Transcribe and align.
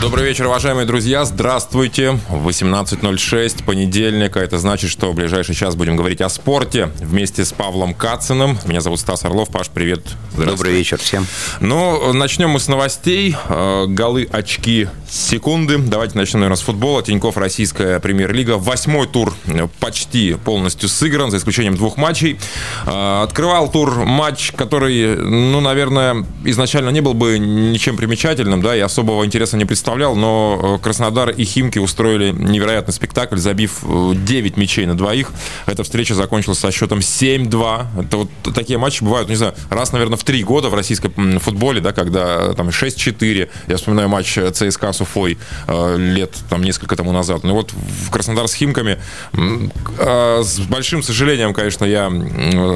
Добрый 0.00 0.26
вечер, 0.26 0.46
уважаемые 0.46 0.86
друзья. 0.86 1.24
Здравствуйте. 1.24 2.20
18.06, 2.30 3.64
понедельник. 3.64 4.36
А 4.36 4.40
это 4.40 4.56
значит, 4.58 4.90
что 4.90 5.10
в 5.10 5.16
ближайший 5.16 5.56
час 5.56 5.74
будем 5.74 5.96
говорить 5.96 6.20
о 6.20 6.28
спорте 6.28 6.90
вместе 7.00 7.44
с 7.44 7.52
Павлом 7.52 7.94
Кациным. 7.94 8.60
Меня 8.64 8.80
зовут 8.80 9.00
Стас 9.00 9.24
Орлов. 9.24 9.50
Паш, 9.50 9.70
привет. 9.70 10.02
Добрый 10.36 10.72
вечер 10.72 10.98
всем. 10.98 11.26
Ну, 11.60 12.12
начнем 12.12 12.50
мы 12.50 12.60
с 12.60 12.68
новостей. 12.68 13.34
Э, 13.48 13.86
голы, 13.88 14.28
очки, 14.30 14.86
секунды. 15.10 15.78
Давайте 15.78 16.16
начнем, 16.16 16.40
наверное, 16.40 16.58
с 16.58 16.62
футбола. 16.62 17.02
Тиньков, 17.02 17.36
Российская 17.36 17.98
премьер-лига. 17.98 18.52
Восьмой 18.52 19.08
тур 19.08 19.34
почти 19.80 20.34
полностью 20.44 20.88
сыгран, 20.88 21.32
за 21.32 21.38
исключением 21.38 21.74
двух 21.74 21.96
матчей. 21.96 22.38
Э, 22.86 23.24
открывал 23.24 23.68
тур 23.68 24.04
матч, 24.04 24.52
который, 24.52 25.16
ну, 25.16 25.60
наверное, 25.60 26.24
изначально 26.44 26.90
не 26.90 27.00
был 27.00 27.14
бы 27.14 27.40
ничем 27.40 27.96
примечательным, 27.96 28.62
да, 28.62 28.76
и 28.76 28.80
особого 28.80 29.26
интереса 29.26 29.56
не 29.56 29.64
представлял 29.64 29.87
представлял, 29.88 30.14
но 30.16 30.76
э, 30.78 30.84
Краснодар 30.84 31.30
и 31.30 31.44
Химки 31.44 31.78
устроили 31.78 32.30
невероятный 32.30 32.92
спектакль, 32.92 33.38
забив 33.38 33.78
9 33.82 34.26
э, 34.26 34.60
мячей 34.60 34.84
на 34.84 34.94
двоих. 34.94 35.30
Эта 35.64 35.82
встреча 35.82 36.14
закончилась 36.14 36.58
со 36.58 36.70
счетом 36.70 36.98
7-2. 36.98 38.04
Это 38.04 38.16
вот 38.18 38.28
такие 38.54 38.78
матчи 38.78 39.02
бывают, 39.02 39.30
не 39.30 39.36
знаю, 39.36 39.54
раз, 39.70 39.92
наверное, 39.92 40.18
в 40.18 40.24
три 40.24 40.44
года 40.44 40.68
в 40.68 40.74
российском 40.74 41.40
футболе, 41.40 41.80
да, 41.80 41.92
когда 41.92 42.52
там 42.52 42.68
6-4. 42.68 43.48
Я 43.66 43.76
вспоминаю 43.78 44.10
матч 44.10 44.34
ЦСКА 44.52 44.92
с 44.92 45.00
Уфой 45.00 45.38
э, 45.66 45.96
лет 45.96 46.36
там 46.50 46.62
несколько 46.62 46.94
тому 46.94 47.12
назад. 47.12 47.42
Ну 47.44 47.54
вот 47.54 47.72
в 47.72 48.10
Краснодар 48.10 48.46
с 48.46 48.52
Химками 48.52 48.98
с 49.32 50.58
большим 50.68 51.02
сожалением, 51.02 51.54
конечно, 51.54 51.86
я 51.86 52.12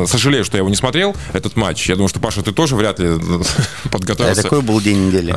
сожалею, 0.06 0.44
что 0.44 0.56
я 0.56 0.60
его 0.60 0.70
не 0.70 0.76
смотрел, 0.76 1.14
этот 1.34 1.56
матч. 1.56 1.90
Я 1.90 1.96
думаю, 1.96 2.08
что, 2.08 2.20
Паша, 2.20 2.42
ты 2.42 2.52
тоже 2.52 2.74
вряд 2.74 2.98
ли 2.98 3.10
подготовился. 3.90 4.40
А 4.40 4.44
какой 4.44 4.62
был 4.62 4.80
день 4.80 5.08
недели? 5.08 5.30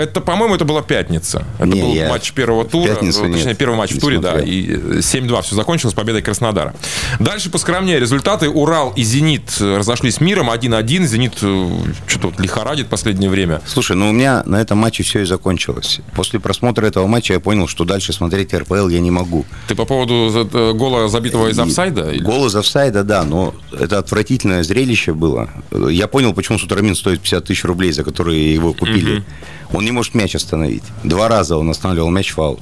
Это, 0.00 0.20
по-моему, 0.20 0.54
это 0.54 0.64
была 0.64 0.82
пятница 0.82 1.15
пятница. 1.16 1.44
Это 1.58 1.68
не, 1.68 1.82
был 1.82 2.08
матч 2.08 2.32
первого 2.32 2.64
тура. 2.64 2.94
Пятницу 2.94 3.22
точнее, 3.22 3.44
нет, 3.44 3.58
первый 3.58 3.76
матч 3.76 3.92
в 3.92 4.00
туре, 4.00 4.18
смотрел. 4.18 4.44
да. 4.44 4.50
И 4.50 4.66
7-2 5.00 5.42
все 5.42 5.54
закончилось 5.54 5.94
победой 5.94 6.22
Краснодара. 6.22 6.74
Дальше 7.20 7.50
поскромнее 7.50 7.98
результаты. 7.98 8.48
Урал 8.48 8.92
и 8.96 9.02
Зенит 9.02 9.60
разошлись 9.60 10.20
миром 10.20 10.50
1-1. 10.50 11.06
Зенит 11.06 11.34
э, 11.42 11.70
что-то 12.06 12.28
вот 12.28 12.40
лихорадит 12.40 12.88
последнее 12.88 13.30
время. 13.30 13.60
Слушай, 13.66 13.96
ну 13.96 14.10
у 14.10 14.12
меня 14.12 14.42
на 14.46 14.56
этом 14.56 14.78
матче 14.78 15.02
все 15.02 15.20
и 15.20 15.24
закончилось. 15.24 16.00
После 16.14 16.40
просмотра 16.40 16.86
этого 16.86 17.06
матча 17.06 17.34
я 17.34 17.40
понял, 17.40 17.66
что 17.66 17.84
дальше 17.84 18.12
смотреть 18.12 18.54
РПЛ 18.54 18.88
я 18.88 19.00
не 19.00 19.10
могу. 19.10 19.44
Ты 19.68 19.74
по 19.74 19.84
поводу 19.84 20.48
э, 20.52 20.72
гола 20.72 21.08
забитого 21.08 21.48
из 21.48 21.58
офсайда? 21.58 22.10
Или? 22.10 22.22
Гол 22.22 22.46
из 22.46 22.56
офсайда, 22.56 23.04
да, 23.04 23.24
но 23.24 23.54
это 23.72 23.98
отвратительное 23.98 24.62
зрелище 24.62 25.14
было. 25.14 25.50
Я 25.70 26.06
понял, 26.08 26.32
почему 26.32 26.58
Сутрамин 26.58 26.94
стоит 26.94 27.20
50 27.20 27.44
тысяч 27.44 27.64
рублей, 27.64 27.92
за 27.92 28.04
которые 28.04 28.54
его 28.54 28.72
купили. 28.72 29.18
Угу. 29.18 29.24
Он 29.72 29.84
не 29.84 29.90
может 29.90 30.14
мяч 30.14 30.34
остановить. 30.34 30.84
Два 31.06 31.28
раза 31.28 31.56
он 31.56 31.70
останавливал 31.70 32.10
мяч 32.10 32.36
в 32.36 32.40
аут. 32.40 32.60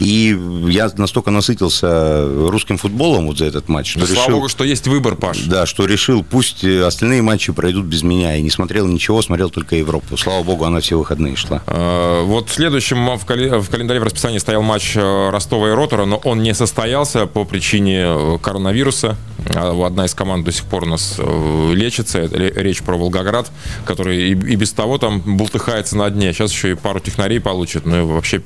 И 0.00 0.38
я 0.68 0.90
настолько 0.96 1.30
насытился 1.30 2.26
русским 2.48 2.76
футболом 2.76 3.26
вот 3.26 3.38
за 3.38 3.46
этот 3.46 3.68
матч, 3.68 3.90
что 3.90 4.00
да 4.00 4.06
решил... 4.06 4.16
Слава 4.16 4.30
богу, 4.32 4.48
что 4.48 4.64
есть 4.64 4.86
выбор, 4.86 5.16
Паш. 5.16 5.40
Да, 5.40 5.66
что 5.66 5.86
решил, 5.86 6.22
пусть 6.22 6.64
остальные 6.64 7.22
матчи 7.22 7.52
пройдут 7.52 7.86
без 7.86 8.02
меня. 8.02 8.36
И 8.36 8.42
не 8.42 8.50
смотрел 8.50 8.86
ничего, 8.86 9.22
смотрел 9.22 9.50
только 9.50 9.76
Европу. 9.76 10.16
Слава 10.16 10.42
богу, 10.42 10.64
она 10.64 10.80
все 10.80 10.98
выходные 10.98 11.36
шла. 11.36 11.62
А, 11.66 12.22
вот 12.24 12.50
следующим 12.50 13.16
в, 13.16 13.24
календаре 13.24 14.00
в 14.00 14.02
расписании 14.02 14.38
стоял 14.38 14.62
матч 14.62 14.96
э, 14.96 15.30
Ростова 15.30 15.68
и 15.68 15.72
Ротора, 15.72 16.04
но 16.04 16.16
он 16.16 16.42
не 16.42 16.54
состоялся 16.54 17.26
по 17.26 17.44
причине 17.44 18.04
э, 18.06 18.38
коронавируса. 18.40 19.16
А, 19.54 19.86
одна 19.86 20.06
из 20.06 20.14
команд 20.14 20.44
до 20.44 20.52
сих 20.52 20.64
пор 20.64 20.84
у 20.84 20.86
нас 20.86 21.16
э, 21.18 21.72
лечится. 21.74 22.18
Это 22.18 22.36
речь 22.36 22.82
про 22.82 22.96
Волгоград, 22.96 23.50
который 23.84 24.30
и 24.30 24.34
без 24.34 24.72
того 24.72 24.98
там 24.98 25.20
бултыхается 25.20 25.96
на 25.96 26.10
дне. 26.10 26.32
Сейчас 26.32 26.52
еще 26.52 26.72
и 26.72 26.74
пару 26.74 27.00
технарей 27.00 27.40
получит. 27.40 27.86
Ну 27.86 27.98
и 27.98 28.02
вообще 28.02 28.42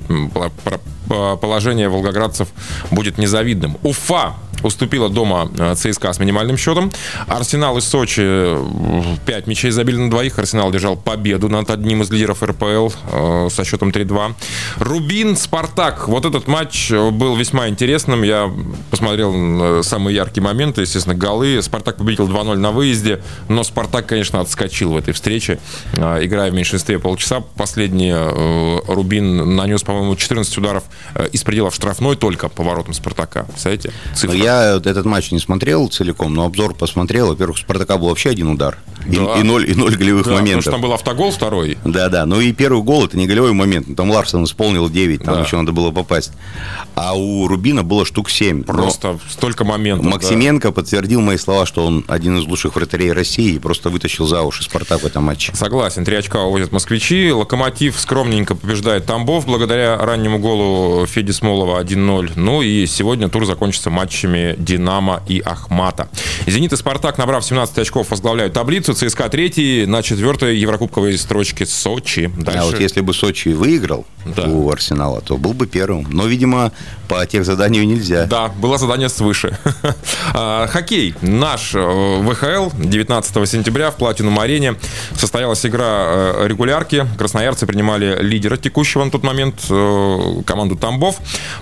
положение 1.41 1.89
волгоградцев 1.89 2.47
будет 2.91 3.17
незавидным. 3.17 3.77
Уфа 3.83 4.35
уступила 4.63 5.09
дома 5.09 5.49
э, 5.57 5.75
ЦСКА 5.75 6.13
с 6.13 6.19
минимальным 6.19 6.57
счетом. 6.57 6.91
Арсенал 7.27 7.77
из 7.77 7.85
Сочи 7.85 8.21
5 9.25 9.47
мячей 9.47 9.71
забили 9.71 9.97
на 9.97 10.09
двоих. 10.09 10.37
Арсенал 10.39 10.71
держал 10.71 10.95
победу 10.95 11.49
над 11.49 11.69
одним 11.69 12.01
из 12.01 12.11
лидеров 12.11 12.43
РПЛ 12.43 12.89
э, 13.11 13.47
со 13.51 13.63
счетом 13.63 13.89
3-2. 13.89 14.33
Рубин, 14.77 15.35
Спартак. 15.35 16.07
Вот 16.07 16.25
этот 16.25 16.47
матч 16.47 16.91
был 16.91 17.35
весьма 17.35 17.69
интересным. 17.69 18.23
Я 18.23 18.51
посмотрел 18.89 19.83
самые 19.83 20.15
яркие 20.15 20.43
моменты, 20.43 20.81
естественно, 20.81 21.15
голы. 21.15 21.61
Спартак 21.61 21.97
победил 21.97 22.27
2-0 22.27 22.55
на 22.57 22.71
выезде, 22.71 23.21
но 23.47 23.63
Спартак, 23.63 24.07
конечно, 24.07 24.39
отскочил 24.39 24.93
в 24.93 24.97
этой 24.97 25.13
встрече, 25.13 25.59
э, 25.93 26.19
играя 26.23 26.51
в 26.51 26.53
меньшинстве 26.53 26.99
полчаса. 26.99 27.41
Последний 27.55 28.13
Рубин 28.87 29.55
нанес, 29.55 29.81
по-моему, 29.81 30.15
14 30.15 30.57
ударов 30.57 30.83
из 31.31 31.43
пределов 31.43 31.75
штрафной 31.75 32.15
только 32.15 32.49
по 32.49 32.63
воротам 32.63 32.93
Спартака. 32.93 33.43
Представляете? 33.43 33.91
Цифра. 34.15 34.35
Я 34.35 34.75
этот 34.75 35.05
матч 35.05 35.31
не 35.31 35.39
смотрел 35.39 35.87
целиком, 35.87 36.33
но 36.33 36.45
обзор 36.45 36.73
посмотрел. 36.73 37.27
Во-первых, 37.27 37.57
у 37.57 37.59
Спартака 37.59 37.97
был 37.97 38.09
вообще 38.09 38.29
один 38.29 38.47
удар. 38.47 38.77
Да. 39.05 39.37
И, 39.37 39.39
и, 39.39 39.43
ноль, 39.43 39.69
и 39.69 39.73
ноль 39.73 39.95
голевых 39.95 40.25
да, 40.25 40.33
моментов. 40.33 40.57
Потому 40.57 40.61
что 40.61 40.71
там 40.71 40.81
был 40.81 40.93
автогол 40.93 41.31
второй. 41.31 41.77
Да, 41.85 42.09
да. 42.09 42.25
Ну 42.25 42.39
и 42.39 42.51
первый 42.51 42.83
гол 42.83 43.05
это 43.05 43.17
не 43.17 43.27
голевой 43.27 43.53
момент. 43.53 43.95
Там 43.95 44.11
Ларсон 44.11 44.43
исполнил 44.43 44.89
9, 44.89 45.23
там 45.23 45.35
да. 45.35 45.41
еще 45.41 45.57
надо 45.57 45.71
было 45.71 45.91
попасть. 45.91 46.31
А 46.95 47.15
у 47.15 47.47
Рубина 47.47 47.83
было 47.83 48.05
штук 48.05 48.29
7. 48.29 48.63
Просто 48.63 49.19
столько 49.29 49.63
моментов. 49.63 50.05
Максименко 50.05 50.69
да. 50.69 50.73
подтвердил 50.73 51.21
мои 51.21 51.37
слова, 51.37 51.65
что 51.65 51.85
он 51.85 52.05
один 52.07 52.37
из 52.37 52.45
лучших 52.45 52.75
вратарей 52.75 53.11
России 53.11 53.55
и 53.55 53.59
просто 53.59 53.89
вытащил 53.89 54.27
за 54.27 54.41
уши 54.41 54.63
Спартак 54.63 55.01
в 55.01 55.05
этом 55.05 55.23
матче. 55.23 55.53
Согласен. 55.55 56.05
Три 56.05 56.17
очка 56.17 56.41
увозят 56.41 56.71
москвичи. 56.71 57.31
Локомотив 57.31 57.99
скромненько 57.99 58.55
побеждает 58.55 59.05
Тамбов 59.05 59.45
благодаря 59.45 59.97
раннему 59.97 60.39
голу 60.39 61.05
Феди 61.21 61.33
Смолова 61.33 61.79
1-0. 61.83 62.31
Ну 62.35 62.63
и 62.63 62.87
сегодня 62.87 63.29
тур 63.29 63.45
закончится 63.45 63.91
матчами 63.91 64.55
Динамо 64.57 65.21
и 65.27 65.39
Ахмата. 65.39 66.09
Зенит 66.47 66.73
и 66.73 66.75
Спартак, 66.75 67.19
набрав 67.19 67.45
17 67.45 67.77
очков, 67.77 68.09
возглавляют 68.09 68.53
таблицу. 68.53 68.95
ЦСКА 68.95 69.29
третий, 69.29 69.85
на 69.85 70.01
четвертой 70.01 70.57
еврокубковой 70.57 71.15
строчке 71.19 71.67
Сочи. 71.67 72.31
Дальше... 72.35 72.59
А 72.59 72.65
вот 72.65 72.79
если 72.79 73.01
бы 73.01 73.13
Сочи 73.13 73.49
выиграл 73.49 74.07
да. 74.25 74.47
у 74.47 74.71
Арсенала, 74.71 75.21
то 75.21 75.37
был 75.37 75.53
бы 75.53 75.67
первым. 75.67 76.07
Но, 76.09 76.25
видимо, 76.25 76.71
по 77.07 77.23
тех 77.27 77.45
заданию 77.45 77.85
нельзя. 77.85 78.25
Да, 78.25 78.47
было 78.47 78.79
задание 78.79 79.09
свыше. 79.09 79.57
А, 80.33 80.67
хоккей. 80.67 81.13
Наш 81.21 81.71
э, 81.73 82.21
ВХЛ 82.23 82.69
19 82.77 83.49
сентября 83.49 83.91
в 83.91 83.95
Платинум 83.95 84.39
арене 84.39 84.75
состоялась 85.13 85.65
игра 85.65 86.05
э, 86.05 86.47
регулярки. 86.47 87.05
Красноярцы 87.17 87.67
принимали 87.67 88.17
лидера 88.21 88.55
текущего 88.55 89.03
на 89.03 89.11
тот 89.11 89.23
момент, 89.23 89.55
э, 89.69 90.41
команду 90.45 90.77
Тамбов. 90.77 91.10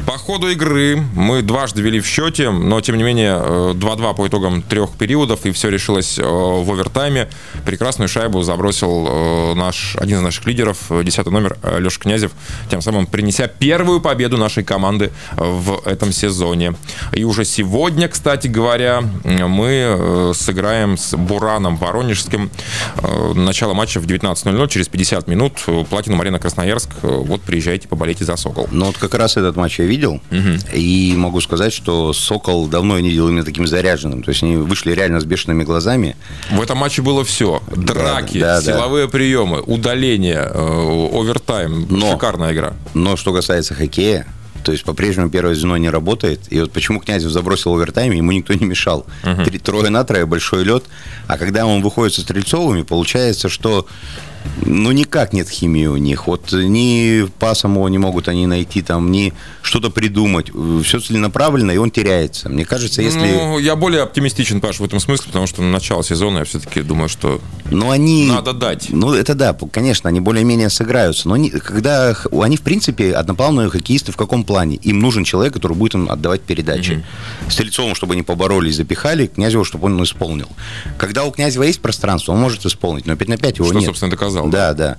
По 0.06 0.18
ходу 0.18 0.50
игры 0.50 1.04
мы 1.16 1.42
дважды 1.42 1.82
вели 1.82 2.00
в 2.00 2.08
счете, 2.08 2.50
но, 2.50 2.82
тем 2.82 2.98
не 2.98 3.04
менее, 3.04 3.34
2-2 3.74 4.16
по 4.16 4.28
итогам 4.28 4.62
трех 4.62 4.92
периодов, 4.92 5.46
и 5.46 5.52
все 5.52 5.70
решилось 5.70 6.18
в 6.18 6.72
овертайме. 6.72 7.30
Прекрасную 7.66 8.08
шайбу 8.08 8.42
забросил 8.42 9.56
наш, 9.56 9.96
один 9.98 10.18
из 10.18 10.22
наших 10.22 10.46
лидеров, 10.46 10.78
10 10.90 11.26
номер 11.28 11.58
Леша 11.80 12.00
Князев, 12.00 12.32
тем 12.70 12.82
самым 12.82 13.06
принеся 13.06 13.48
первую 13.48 14.02
победу 14.02 14.38
нашей 14.38 14.64
команды 14.64 15.12
в 15.36 15.82
этом 15.86 16.12
сезоне. 16.12 16.74
И 17.14 17.24
уже 17.24 17.46
сегодня, 17.46 18.08
кстати 18.08 18.48
говоря, 18.48 19.04
мы 19.24 19.68
э, 19.70 20.32
сыграем 20.36 20.98
с 20.98 21.16
Бураном 21.16 21.78
Воронежским. 21.78 22.50
Э, 22.98 23.34
начало 23.34 23.74
матча 23.74 24.00
в 24.00 24.06
19.00, 24.06 24.68
через 24.70 24.88
50 24.88 25.28
минут. 25.28 25.54
Платинум 25.90 26.22
Арена 26.22 26.40
Красноярск. 26.40 26.90
Вот 27.02 27.42
приезжайте, 27.42 27.88
поболейте 27.88 28.26
за 28.26 28.36
«Сокол». 28.36 28.68
Ну 28.72 28.86
вот 28.86 28.98
как 28.98 29.14
раз 29.16 29.38
этот 29.40 29.56
матч 29.56 29.80
я 29.80 29.86
видел. 29.86 30.22
Угу. 30.32 30.76
И 30.76 31.14
могу 31.16 31.42
сказать, 31.42 31.74
что 31.74 32.14
«Сокол» 32.14 32.68
давно 32.68 33.00
не 33.00 33.10
видел 33.10 33.28
именно 33.30 33.44
таким 33.44 33.68
заряженным. 33.68 34.24
То 34.24 34.30
есть 34.30 34.44
они 34.44 34.58
вышли 34.58 34.94
реально 34.94 35.20
с 35.20 35.26
бешеными 35.26 35.64
глазами. 35.64 36.16
В 36.52 36.62
этом 36.62 36.78
матче 36.78 37.02
было 37.02 37.24
все. 37.24 37.62
Драки, 37.76 38.40
да, 38.40 38.62
да, 38.62 38.74
силовые 38.74 39.06
да. 39.06 39.12
приемы, 39.12 39.62
удаление, 39.62 40.50
э, 40.52 41.10
овертайм. 41.14 41.88
Но, 41.90 42.12
Шикарная 42.14 42.54
игра. 42.54 42.74
Но 42.94 43.16
что 43.16 43.34
касается 43.34 43.74
хоккея, 43.74 44.26
то 44.64 44.72
есть 44.72 44.84
по-прежнему 44.84 45.30
первое 45.30 45.56
звено 45.56 45.78
не 45.78 45.90
работает. 45.90 46.42
И 46.50 46.60
вот 46.60 46.72
почему 46.72 47.00
Князев 47.00 47.32
забросил 47.32 47.74
овертайм, 47.74 48.12
ему 48.12 48.32
никто 48.32 48.54
не 48.54 48.66
мешал. 48.66 49.06
Uh-huh. 49.24 49.46
Три, 49.46 49.60
трое 49.60 49.90
на 49.90 50.04
трое, 50.04 50.26
большой 50.26 50.64
лед. 50.64 50.84
А 51.28 51.38
когда 51.38 51.66
он 51.66 51.82
выходит 51.82 52.14
со 52.14 52.22
Стрельцовыми, 52.22 52.84
получается, 52.84 53.50
что 53.50 53.88
Ну, 54.66 54.92
никак 54.92 55.34
нет 55.34 55.50
химии 55.50 55.86
у 55.86 55.98
них. 55.98 56.28
Вот 56.28 56.52
ни 56.52 57.26
пасом 57.40 57.76
его 57.76 57.90
не 57.90 57.98
могут 57.98 58.28
они 58.28 58.46
найти, 58.46 58.82
там, 58.82 59.12
ни 59.12 59.34
что-то 59.62 59.90
придумать. 59.90 60.52
Все 60.84 61.00
целенаправленно, 61.00 61.72
и 61.72 61.78
он 61.78 61.92
теряется. 61.92 62.50
Мне 62.50 62.66
кажется, 62.66 63.02
если... 63.02 63.20
Ну, 63.20 63.60
я 63.60 63.76
более 63.76 64.04
оптимистичен, 64.04 64.62
Паш, 64.62 64.80
в 64.80 64.84
этом 64.84 65.00
смысле, 65.00 65.28
потому 65.28 65.48
что 65.48 65.62
на 65.62 65.72
начало 65.72 66.04
сезона 66.04 66.40
я 66.40 66.46
все-таки 66.46 66.82
думаю, 66.82 67.10
что 67.10 67.42
ну, 67.72 67.90
они... 67.92 68.28
надо 68.28 68.54
дать. 68.54 68.88
Ну, 68.90 69.14
это 69.14 69.36
да, 69.36 69.58
конечно, 69.72 70.10
они 70.10 70.20
более-менее 70.20 70.70
сыграются. 70.70 71.28
Но 71.28 71.36
они, 71.36 71.50
когда... 71.50 72.16
Они, 72.32 72.58
в 72.58 72.62
принципе, 72.62 73.14
одноплавные 73.14 73.70
хоккеисты 73.70 74.12
в 74.12 74.18
каком 74.18 74.44
плане? 74.44 74.76
Им 74.78 75.00
нужен 75.00 75.24
человек, 75.24 75.54
который 75.54 75.76
будет 75.76 75.96
им 75.96 76.10
отдавать 76.10 76.42
передачи. 76.42 76.92
Mm-hmm. 76.92 77.52
Стрельцовым, 77.52 77.96
чтобы 77.96 78.14
они 78.14 78.24
поборолись, 78.24 78.76
запихали, 78.76 79.28
Князеву, 79.28 79.64
чтобы 79.64 79.86
он 79.86 80.02
исполнил. 80.04 80.50
Когда 80.98 81.26
у 81.26 81.32
Князева 81.32 81.64
есть 81.64 81.82
пространство, 81.82 82.34
он 82.34 82.40
может 82.40 82.66
исполнить, 82.66 83.06
но 83.06 83.16
5 83.16 83.28
на 83.28 83.38
5 83.38 83.58
его 83.58 83.68
что, 83.70 83.80
нет. 83.80 83.88
собственно, 83.88 84.12
доказал. 84.12 84.29
Да, 84.50 84.74
да. 84.74 84.98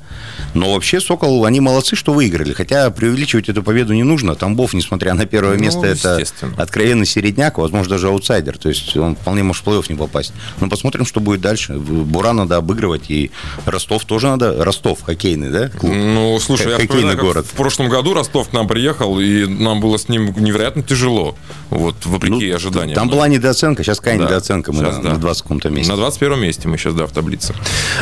Но 0.55 0.73
вообще 0.75 1.01
Сокол, 1.01 1.45
они 1.45 1.61
молодцы, 1.61 1.97
что 1.97 2.13
выиграли. 2.13 2.53
Хотя 2.53 2.91
преувеличивать 2.91 3.49
эту 3.49 3.63
победу 3.63 3.93
не 3.95 4.03
нужно. 4.03 4.35
Тамбов, 4.35 4.75
несмотря 4.75 5.15
на 5.15 5.27
первое 5.27 5.57
Ну, 5.57 5.63
место, 5.63 5.87
это 5.87 6.23
откровенный 6.57 7.07
середняк, 7.07 7.59
возможно, 7.59 7.91
даже 7.91 8.09
аутсайдер. 8.09 8.59
То 8.59 8.69
есть 8.69 8.97
он 8.97 9.15
вполне 9.17 9.43
может 9.43 9.65
в 9.65 9.69
плей-офф 9.69 9.85
не 9.89 9.97
попасть. 9.97 10.33
Но 10.61 10.69
посмотрим, 10.69 11.05
что 11.07 11.21
будет 11.21 11.41
дальше. 11.41 11.75
Буран 11.75 12.37
надо 12.37 12.57
обыгрывать, 12.57 13.11
и 13.11 13.31
Ростов 13.67 14.05
тоже 14.05 14.27
надо. 14.29 14.65
Ростов, 14.65 15.03
хоккейный, 15.03 15.51
да? 15.51 15.69
клуб? 15.69 15.93
Ну, 15.95 16.39
слушай, 16.41 16.71
я 16.71 16.77
Хоккейный 16.77 17.17
город. 17.17 17.47
в 17.47 17.51
прошлом 17.53 17.89
году 17.89 18.15
Ростов 18.15 18.49
к 18.49 18.53
нам 18.53 18.67
приехал, 18.67 19.21
и 19.21 19.47
нам 19.47 19.81
было 19.81 19.97
с 19.99 20.09
ним 20.09 20.35
невероятно 20.37 20.83
тяжело, 20.83 21.37
вот, 21.71 21.95
вопреки 22.07 22.51
ожиданиям. 22.51 22.91
Ну, 22.91 22.95
Там 22.95 23.09
была 23.09 23.29
недооценка, 23.29 23.83
сейчас 23.85 23.99
какая 23.99 24.19
Да, 24.19 24.25
недооценка? 24.25 24.73
Мы 24.73 24.79
сейчас, 24.85 24.97
на, 24.99 25.03
да. 25.03 25.11
на 25.11 25.19
20 25.19 25.43
каком-то 25.43 25.71
месте. 25.71 25.91
На 25.93 25.97
21 25.97 26.39
месте 26.41 26.69
мы 26.69 26.77
сейчас, 26.79 26.95
да, 26.95 27.07
в 27.07 27.13
таблице. 27.13 27.55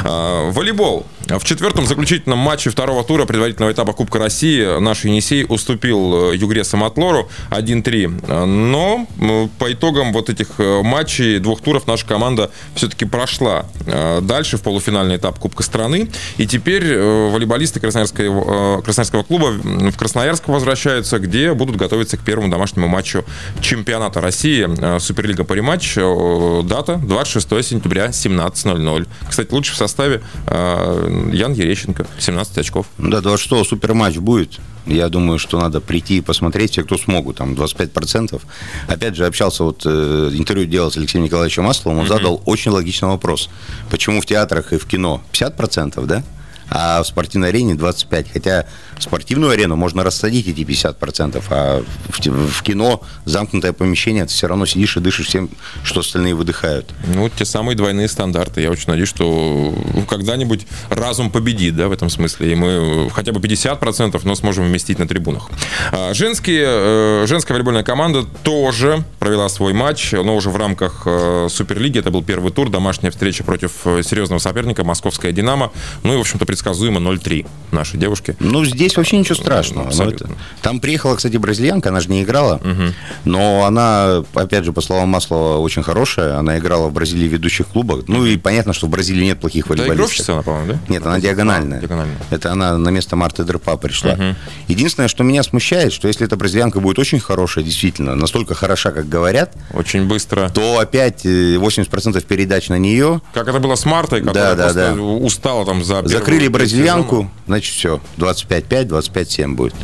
А, 0.04 0.50
волейбол. 0.50 1.06
В 1.28 1.44
четвертом 1.44 1.86
заключительном 1.86 2.38
матче 2.38 2.70
второго 2.70 3.04
тура 3.04 3.26
предварительного 3.26 3.72
этапа 3.72 3.92
Кубка 3.92 4.18
России 4.18 4.80
наш 4.80 5.04
Енисей 5.04 5.44
уступил 5.46 6.32
э, 6.32 6.36
Югре 6.36 6.64
Самотлору 6.64 7.28
1-3. 7.50 8.24
А, 8.28 8.46
Но 8.46 9.06
по 9.58 9.70
итогам 9.70 10.14
вот 10.14 10.30
этих 10.30 10.48
э, 10.56 10.82
матчей, 10.82 11.38
двух 11.38 11.60
туров, 11.60 11.86
наша 11.86 12.06
команда 12.06 12.50
все-таки 12.74 13.04
прошла 13.04 13.66
э, 13.84 14.20
дальше 14.22 14.56
в 14.56 14.62
полуфинальный 14.62 15.16
этап 15.16 15.38
Кубка 15.38 15.62
страны. 15.62 16.08
И 16.38 16.46
теперь 16.46 16.84
э, 16.86 17.30
волейболисты 17.30 17.78
Красноярского, 17.78 18.78
э, 18.78 18.82
Красноярского 18.82 19.22
клуба 19.22 19.50
в 19.50 19.96
Красноярск 19.98 20.48
возвращаются, 20.48 21.18
где 21.18 21.52
будут 21.52 21.76
готовиться 21.76 22.16
к 22.16 22.20
первому 22.20 22.50
домашнему 22.50 22.88
матчу 22.88 23.26
чемпионата 23.60 24.22
России. 24.22 24.66
Э, 24.80 24.98
Суперлига. 24.98 25.44
Э, 25.46 26.62
Дата 26.64 26.96
26 26.96 27.64
сентября 27.66 28.06
17.00. 28.06 29.06
Кстати, 29.28 29.52
лучше 29.52 29.74
в 29.74 29.76
составе 29.76 30.22
э, 30.46 31.17
Ян 31.32 31.52
Ерещенко, 31.52 32.06
17 32.18 32.58
очков. 32.58 32.86
Да, 32.98 33.18
26-го 33.18 33.64
суперматч 33.64 34.16
будет. 34.16 34.58
Я 34.86 35.08
думаю, 35.08 35.38
что 35.38 35.60
надо 35.60 35.80
прийти 35.80 36.18
и 36.18 36.20
посмотреть, 36.20 36.72
все, 36.72 36.82
кто 36.82 36.96
смогут, 36.96 37.36
там 37.36 37.54
25%. 37.54 38.40
Опять 38.86 39.16
же, 39.16 39.26
общался, 39.26 39.64
вот 39.64 39.82
э, 39.84 40.30
интервью 40.32 40.66
делал 40.66 40.90
с 40.90 40.96
Алексеем 40.96 41.24
Николаевичем 41.24 41.64
Масловым, 41.64 42.00
он 42.00 42.06
задал 42.08 42.42
очень 42.46 42.70
логичный 42.70 43.08
вопрос. 43.08 43.50
Почему 43.90 44.20
в 44.20 44.26
театрах 44.26 44.72
и 44.72 44.78
в 44.78 44.86
кино 44.86 45.22
50%, 45.32 46.04
да? 46.06 46.24
А 46.70 47.02
в 47.02 47.06
спортивной 47.06 47.48
арене 47.48 47.74
25%. 47.74 48.26
Хотя 48.32 48.66
спортивную 48.98 49.52
арену 49.52 49.76
можно 49.76 50.04
рассадить 50.04 50.48
эти 50.48 50.60
50%, 50.60 51.42
а 51.50 51.82
в, 52.08 52.20
в 52.20 52.62
кино 52.62 53.02
замкнутое 53.24 53.72
помещение, 53.72 54.24
ты 54.24 54.30
все 54.32 54.46
равно 54.46 54.66
сидишь 54.66 54.96
и 54.96 55.00
дышишь 55.00 55.28
всем, 55.28 55.50
что 55.82 56.00
остальные 56.00 56.34
выдыхают. 56.34 56.92
Ну, 57.14 57.28
те 57.28 57.44
самые 57.44 57.76
двойные 57.76 58.08
стандарты. 58.08 58.60
Я 58.60 58.70
очень 58.70 58.88
надеюсь, 58.88 59.08
что 59.08 59.74
ну, 59.94 60.04
когда-нибудь 60.04 60.66
разум 60.90 61.30
победит, 61.30 61.76
да, 61.76 61.88
в 61.88 61.92
этом 61.92 62.10
смысле. 62.10 62.52
И 62.52 62.54
мы 62.54 63.10
хотя 63.12 63.32
бы 63.32 63.40
50%, 63.40 64.20
но 64.24 64.34
сможем 64.34 64.64
вместить 64.66 64.98
на 64.98 65.08
трибунах. 65.08 65.48
А, 65.92 66.12
Женские, 66.14 66.64
э, 66.66 67.26
женская 67.28 67.54
волейбольная 67.54 67.84
команда 67.84 68.24
тоже 68.42 69.04
провела 69.20 69.48
свой 69.48 69.72
матч, 69.72 70.12
но 70.12 70.34
уже 70.34 70.50
в 70.50 70.56
рамках 70.56 71.02
э, 71.06 71.46
Суперлиги. 71.48 72.00
Это 72.00 72.10
был 72.10 72.24
первый 72.24 72.50
тур, 72.50 72.70
домашняя 72.70 73.10
встреча 73.10 73.44
против 73.44 73.72
э, 73.84 74.02
серьезного 74.02 74.40
соперника, 74.40 74.84
московская 74.84 75.30
«Динамо». 75.30 75.70
Ну 76.02 76.14
и, 76.14 76.16
в 76.16 76.20
общем-то, 76.20 76.44
предсказуемо 76.62 76.98
0-3 77.00 77.46
наши 77.70 77.96
девушки. 77.98 78.34
Ну, 78.40 78.64
здесь 78.64 78.96
вообще 78.96 79.18
ничего 79.18 79.34
страшного. 79.36 79.90
Это- 79.90 80.28
Там 80.62 80.80
приехала, 80.80 81.14
кстати, 81.16 81.36
бразильянка, 81.36 81.90
она 81.90 82.00
же 82.00 82.08
не 82.10 82.22
играла, 82.22 82.60
но 83.24 83.64
она, 83.64 84.24
опять 84.34 84.64
же, 84.64 84.72
по 84.72 84.80
словам 84.80 85.10
Маслова, 85.10 85.58
очень 85.58 85.82
хорошая. 85.82 86.36
Она 86.38 86.58
играла 86.58 86.88
в 86.88 86.92
Бразилии 86.92 87.28
в 87.28 87.32
ведущих 87.32 87.68
клубах. 87.68 88.04
Ну 88.08 88.24
и 88.26 88.36
понятно, 88.36 88.72
что 88.72 88.86
в 88.86 88.90
Бразилии 88.90 89.24
нет 89.24 89.38
плохих 89.40 89.66
Это 89.66 89.74
волейболистов. 89.74 89.98
игровщица 90.06 90.32
она, 90.32 90.42
по-моему, 90.42 90.72
да? 90.72 90.78
Нет, 90.88 91.06
она 91.06 91.20
диагональная. 91.20 91.78
А, 91.78 91.80
диагональная. 91.80 92.16
Это 92.30 92.52
она 92.52 92.76
на 92.78 92.88
место 92.88 93.16
Марты 93.16 93.44
Дерпа 93.44 93.76
пришла. 93.76 94.16
Единственное, 94.66 95.08
что 95.08 95.22
меня 95.22 95.42
смущает, 95.42 95.92
что 95.92 96.08
если 96.08 96.26
эта 96.26 96.36
бразильянка 96.36 96.80
будет 96.80 96.98
очень 96.98 97.20
хорошая, 97.20 97.64
действительно, 97.64 98.14
настолько 98.14 98.54
хороша, 98.54 98.90
как 98.90 99.08
говорят, 99.08 99.54
Очень 99.74 100.06
быстро. 100.08 100.48
то 100.48 100.78
опять 100.78 101.24
э, 101.26 101.56
80% 101.56 102.24
передач 102.24 102.68
на 102.68 102.78
нее. 102.78 103.20
Как 103.34 103.46
это 103.48 103.58
было 103.60 103.74
с 103.76 103.84
Мартой, 103.84 104.20
которая 104.22 104.54
да, 104.56 104.64
просто 104.64 104.94
да. 104.96 105.02
устала 105.02 105.64
там 105.66 105.84
за 105.84 106.06
Закрыли 106.08 106.47
бразильянку, 106.48 107.30
значит, 107.46 107.74
все, 107.74 108.00
25-5, 108.16 108.86
25-7 108.88 109.54
будет. 109.54 109.74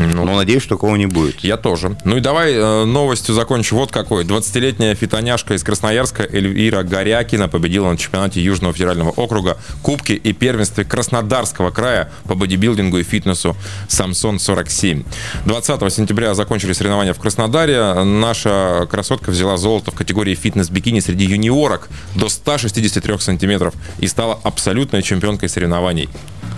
Ну, 0.00 0.24
Но 0.24 0.36
надеюсь, 0.36 0.62
что 0.62 0.76
такого 0.76 0.96
не 0.96 1.06
будет. 1.06 1.40
Я 1.40 1.56
тоже. 1.56 1.96
Ну 2.04 2.16
и 2.16 2.20
давай 2.20 2.54
э, 2.54 2.84
новостью 2.84 3.34
закончу. 3.34 3.76
Вот 3.76 3.92
какой. 3.92 4.24
20-летняя 4.24 4.94
фитоняшка 4.94 5.54
из 5.54 5.62
Красноярска 5.62 6.22
Эльвира 6.22 6.82
Горякина 6.82 7.48
победила 7.48 7.90
на 7.90 7.98
чемпионате 7.98 8.40
Южного 8.40 8.72
федерального 8.72 9.10
округа 9.10 9.58
Кубке 9.82 10.14
и 10.14 10.32
первенстве 10.32 10.84
Краснодарского 10.84 11.70
края 11.70 12.10
по 12.24 12.34
бодибилдингу 12.34 12.98
и 12.98 13.02
фитнесу 13.02 13.56
Самсон-47. 13.88 15.04
20 15.44 15.92
сентября 15.92 16.34
закончили 16.34 16.72
соревнования 16.72 17.12
в 17.12 17.18
Краснодаре. 17.18 18.02
Наша 18.04 18.86
красотка 18.90 19.30
взяла 19.30 19.56
золото 19.58 19.90
в 19.90 19.94
категории 19.94 20.34
фитнес-бикини 20.34 21.00
среди 21.00 21.24
юниорок 21.26 21.88
до 22.14 22.28
163 22.28 23.18
сантиметров 23.18 23.74
и 23.98 24.06
стала 24.06 24.38
абсолютной 24.44 25.02
чемпионкой 25.02 25.48
соревнований. 25.48 26.08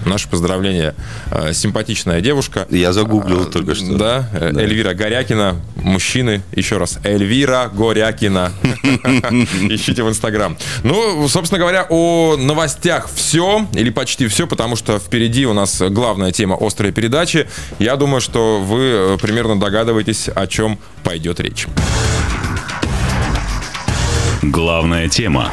Наши 0.05 0.29
поздравления. 0.29 0.95
Э, 1.31 1.53
Симпатичная 1.53 2.21
девушка. 2.21 2.67
Я 2.71 2.93
загуглил 2.93 3.32
А, 3.41 3.45
только 3.47 3.75
что. 3.75 3.97
Да, 3.97 4.29
э, 4.33 4.51
Да. 4.53 4.61
Эльвира 4.61 4.95
Горякина, 4.95 5.61
мужчины, 5.77 6.43
еще 6.55 6.77
раз, 6.79 6.99
Эльвира 7.05 7.71
Горякина. 7.73 8.53
Ищите 8.63 10.03
в 10.03 10.09
Инстаграм. 10.09 10.57
Ну, 10.83 11.29
собственно 11.29 11.59
говоря, 11.59 11.87
о 11.89 12.37
новостях 12.37 13.09
все, 13.15 13.67
или 13.75 13.91
почти 13.91 14.27
все, 14.29 14.47
потому 14.47 14.77
что 14.77 14.99
впереди 14.99 15.47
у 15.47 15.53
нас 15.53 15.81
главная 15.81 16.33
тема 16.33 16.57
острой 16.61 16.93
передачи. 16.93 17.49
Я 17.79 17.97
думаю, 17.97 18.21
что 18.21 18.61
вы 18.61 18.81
э, 18.81 19.19
примерно 19.21 19.59
догадываетесь, 19.59 20.29
о 20.29 20.47
чем 20.47 20.79
пойдет 21.03 21.41
речь. 21.41 21.67
Главная 24.43 25.09
тема. 25.09 25.51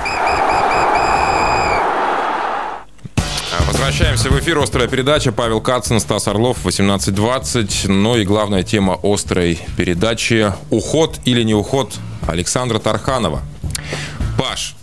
А, 3.52 3.64
Возвращаемся 3.90 4.30
в 4.30 4.40
эфир. 4.40 4.60
Острая 4.60 4.88
передача. 4.88 5.32
Павел 5.32 5.62
Кацин, 5.62 6.00
Стас 6.00 6.28
Орлов, 6.28 6.64
18.20. 6.64 7.88
Ну 7.88 8.18
и 8.18 8.24
главная 8.24 8.62
тема 8.62 9.00
острой 9.02 9.58
передачи– 9.78 10.54
уход 10.70 11.20
или 11.26 11.42
не 11.42 11.56
уход 11.56 11.96
Александра 12.28 12.78
Тарханова. 12.78 13.42
Паш, 14.38 14.76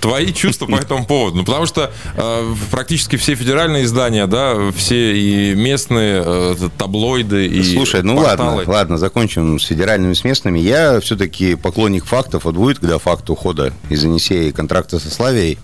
Твои 0.00 0.32
чувства 0.32 0.66
по 0.66 0.76
этому 0.76 1.04
поводу? 1.04 1.38
Ну, 1.38 1.44
потому 1.44 1.66
что 1.66 1.92
э, 2.16 2.54
практически 2.70 3.16
все 3.16 3.34
федеральные 3.34 3.82
издания, 3.82 4.28
да, 4.28 4.70
все 4.70 5.16
и 5.16 5.54
местные 5.56 6.22
э, 6.24 6.54
таблоиды 6.78 7.48
и 7.48 7.74
Слушай, 7.74 8.04
ну 8.04 8.16
порталы. 8.16 8.58
ладно, 8.58 8.72
ладно, 8.72 8.98
закончим 8.98 9.58
с 9.58 9.64
федеральными, 9.66 10.14
с 10.14 10.22
местными. 10.22 10.60
Я 10.60 11.00
все-таки 11.00 11.56
поклонник 11.56 12.04
фактов. 12.04 12.44
Вот 12.44 12.54
будет, 12.54 12.78
когда 12.78 12.98
факт 12.98 13.28
ухода 13.30 13.72
из 13.88 14.04
Енисея 14.04 14.48
и 14.48 14.52
контракта 14.52 15.00
со 15.00 15.10
Славией, 15.10 15.58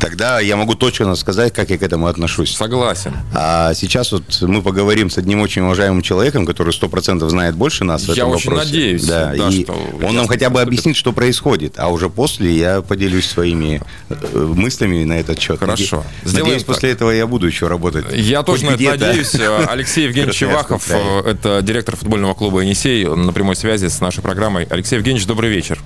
тогда 0.00 0.40
я 0.40 0.56
могу 0.56 0.74
точно 0.74 1.14
сказать, 1.14 1.52
как 1.52 1.70
я 1.70 1.78
к 1.78 1.82
этому 1.82 2.06
отношусь. 2.06 2.56
Согласен. 2.56 3.14
А 3.34 3.74
сейчас 3.74 4.12
вот 4.12 4.24
мы 4.42 4.62
поговорим 4.62 5.10
с 5.10 5.18
одним 5.18 5.40
очень 5.40 5.62
уважаемым 5.62 6.02
человеком, 6.02 6.46
который 6.46 6.72
сто 6.72 6.88
процентов 6.88 7.30
знает 7.30 7.54
больше 7.54 7.84
нас 7.84 8.02
в 8.04 8.08
Я 8.08 8.14
этом 8.24 8.30
очень 8.30 8.50
вопросе. 8.50 8.66
надеюсь, 8.72 9.04
Да, 9.04 9.32
да, 9.36 9.48
и 9.48 9.62
что 9.64 9.74
он 10.02 10.14
нам 10.16 10.26
хотя 10.26 10.50
бы 10.50 10.60
объяснит, 10.60 10.96
что 10.96 11.12
происходит, 11.12 11.74
а 11.78 11.88
уже 11.88 12.08
после 12.10 12.56
я 12.56 12.82
поделюсь 12.82 13.26
своими 13.28 13.82
э, 14.08 14.14
мыслями 14.38 15.04
на 15.04 15.20
этот 15.20 15.40
счет. 15.40 15.58
Хорошо. 15.58 16.04
Наде- 16.24 16.28
Сделаем 16.28 16.44
Надеюсь, 16.46 16.64
так. 16.64 16.74
после 16.74 16.90
этого 16.90 17.10
я 17.10 17.26
буду 17.26 17.46
еще 17.46 17.68
работать. 17.68 18.06
Я 18.12 18.42
тоже 18.42 18.64
на 18.64 18.70
это 18.70 18.82
надеюсь. 18.82 19.34
Алексей 19.68 20.04
Евгеньевич 20.06 20.36
Чевахов, 20.36 20.90
э, 20.90 21.20
это 21.30 21.60
директор 21.62 21.96
футбольного 21.96 22.34
клуба 22.34 22.60
«Енисей», 22.60 23.04
на 23.04 23.32
прямой 23.32 23.56
связи 23.56 23.86
с 23.88 24.00
нашей 24.00 24.22
программой. 24.22 24.66
Алексей 24.70 24.96
Евгеньевич, 24.96 25.26
добрый 25.26 25.50
вечер. 25.50 25.78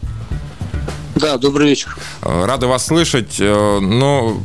Да, 1.16 1.38
добрый 1.38 1.68
вечер. 1.68 1.97
Э, 2.23 2.44
Рады 2.44 2.66
вас 2.66 2.87
слышать. 2.87 3.37
Э, 3.38 3.78
Но 3.80 4.38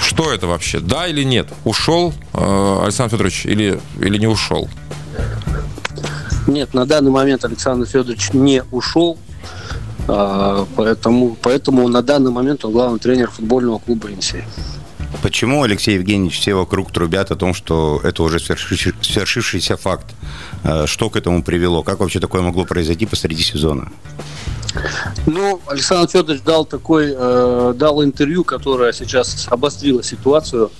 что 0.00 0.32
это 0.32 0.46
вообще? 0.46 0.80
Да 0.80 1.06
или 1.06 1.22
нет? 1.22 1.48
Ушел 1.64 2.12
э, 2.34 2.80
Александр 2.84 3.12
Федорович 3.12 3.46
или, 3.46 3.80
или 4.00 4.18
не 4.18 4.26
ушел? 4.26 4.68
Нет, 6.46 6.74
на 6.74 6.84
данный 6.86 7.10
момент 7.10 7.44
Александр 7.44 7.86
Федорович 7.86 8.32
не 8.32 8.64
ушел, 8.72 9.16
а, 10.08 10.66
поэтому, 10.74 11.36
поэтому 11.40 11.86
на 11.86 12.02
данный 12.02 12.32
момент 12.32 12.64
он 12.64 12.72
главный 12.72 12.98
тренер 12.98 13.30
футбольного 13.30 13.78
клуба 13.78 14.08
«Енисей». 14.08 14.42
Почему, 15.22 15.62
Алексей 15.62 15.94
Евгеньевич, 15.94 16.40
все 16.40 16.54
вокруг 16.54 16.90
трубят 16.90 17.30
о 17.30 17.36
том, 17.36 17.54
что 17.54 18.00
это 18.02 18.24
уже 18.24 18.40
свершившийся 18.40 19.76
факт? 19.76 20.06
Что 20.86 21.10
к 21.10 21.16
этому 21.16 21.44
привело? 21.44 21.84
Как 21.84 22.00
вообще 22.00 22.18
такое 22.18 22.42
могло 22.42 22.64
произойти 22.64 23.06
посреди 23.06 23.44
сезона? 23.44 23.92
Ну, 25.26 25.60
Александр 25.66 26.10
Федорович 26.10 26.42
дал 26.42 26.64
такой, 26.64 27.14
э, 27.16 27.74
дал 27.76 28.02
интервью, 28.02 28.44
которое 28.44 28.92
сейчас 28.92 29.46
обострило 29.48 30.02
ситуацию. 30.02 30.70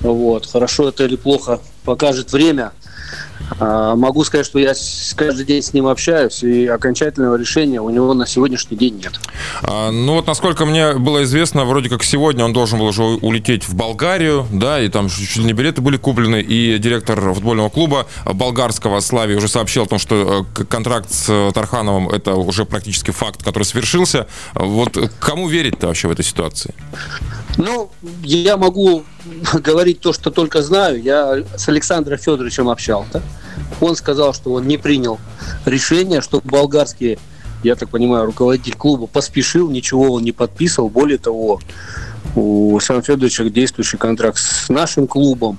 Вот. 0.00 0.46
Хорошо 0.46 0.88
это 0.88 1.04
или 1.04 1.16
плохо 1.16 1.60
покажет 1.84 2.32
время. 2.32 2.72
А, 3.58 3.96
могу 3.96 4.24
сказать, 4.24 4.46
что 4.46 4.58
я 4.58 4.74
каждый 5.16 5.44
день 5.44 5.62
с 5.62 5.72
ним 5.72 5.86
общаюсь, 5.86 6.42
и 6.42 6.66
окончательного 6.66 7.36
решения 7.36 7.80
у 7.80 7.90
него 7.90 8.14
на 8.14 8.26
сегодняшний 8.26 8.76
день 8.76 8.96
нет. 8.96 9.20
А, 9.62 9.90
ну 9.90 10.14
вот, 10.14 10.26
насколько 10.26 10.64
мне 10.64 10.94
было 10.94 11.22
известно, 11.24 11.64
вроде 11.64 11.88
как 11.88 12.02
сегодня 12.02 12.44
он 12.44 12.52
должен 12.52 12.78
был 12.78 12.86
уже 12.86 13.02
улететь 13.02 13.68
в 13.68 13.74
Болгарию, 13.74 14.46
да, 14.52 14.80
и 14.80 14.88
там 14.88 15.08
чуть 15.08 15.36
ли 15.36 15.44
не 15.44 15.52
билеты 15.52 15.80
были 15.80 15.96
куплены, 15.96 16.40
и 16.40 16.78
директор 16.78 17.34
футбольного 17.34 17.68
клуба 17.68 18.06
болгарского 18.24 19.00
Славии 19.00 19.34
уже 19.34 19.48
сообщил 19.48 19.84
о 19.84 19.86
том, 19.86 19.98
что 19.98 20.46
э, 20.56 20.64
контракт 20.64 21.12
с 21.12 21.52
Тархановым 21.52 22.08
это 22.08 22.34
уже 22.34 22.64
практически 22.64 23.10
факт, 23.10 23.42
который 23.42 23.64
свершился. 23.64 24.26
Вот 24.54 24.96
кому 25.18 25.48
верить-то 25.48 25.88
вообще 25.88 26.08
в 26.08 26.12
этой 26.12 26.24
ситуации? 26.24 26.74
Ну, 27.58 27.90
я 28.22 28.56
могу 28.56 29.04
говорить 29.54 30.00
то, 30.00 30.12
что 30.12 30.30
только 30.30 30.62
знаю. 30.62 31.02
Я 31.02 31.44
с 31.56 31.68
Александром 31.68 32.18
Федоровичем 32.18 32.68
общался. 32.68 33.22
Он 33.80 33.96
сказал, 33.96 34.34
что 34.34 34.52
он 34.52 34.66
не 34.66 34.78
принял 34.78 35.18
решение, 35.64 36.20
что 36.20 36.40
болгарский, 36.42 37.18
я 37.62 37.74
так 37.76 37.90
понимаю, 37.90 38.26
руководитель 38.26 38.74
клуба 38.74 39.06
поспешил, 39.06 39.70
ничего 39.70 40.12
он 40.12 40.22
не 40.22 40.32
подписывал. 40.32 40.88
Более 40.88 41.18
того, 41.18 41.60
у 42.34 42.76
Александра 42.76 43.02
Федоровича 43.02 43.44
действующий 43.44 43.96
контракт 43.96 44.38
с 44.38 44.68
нашим 44.68 45.06
клубом. 45.06 45.58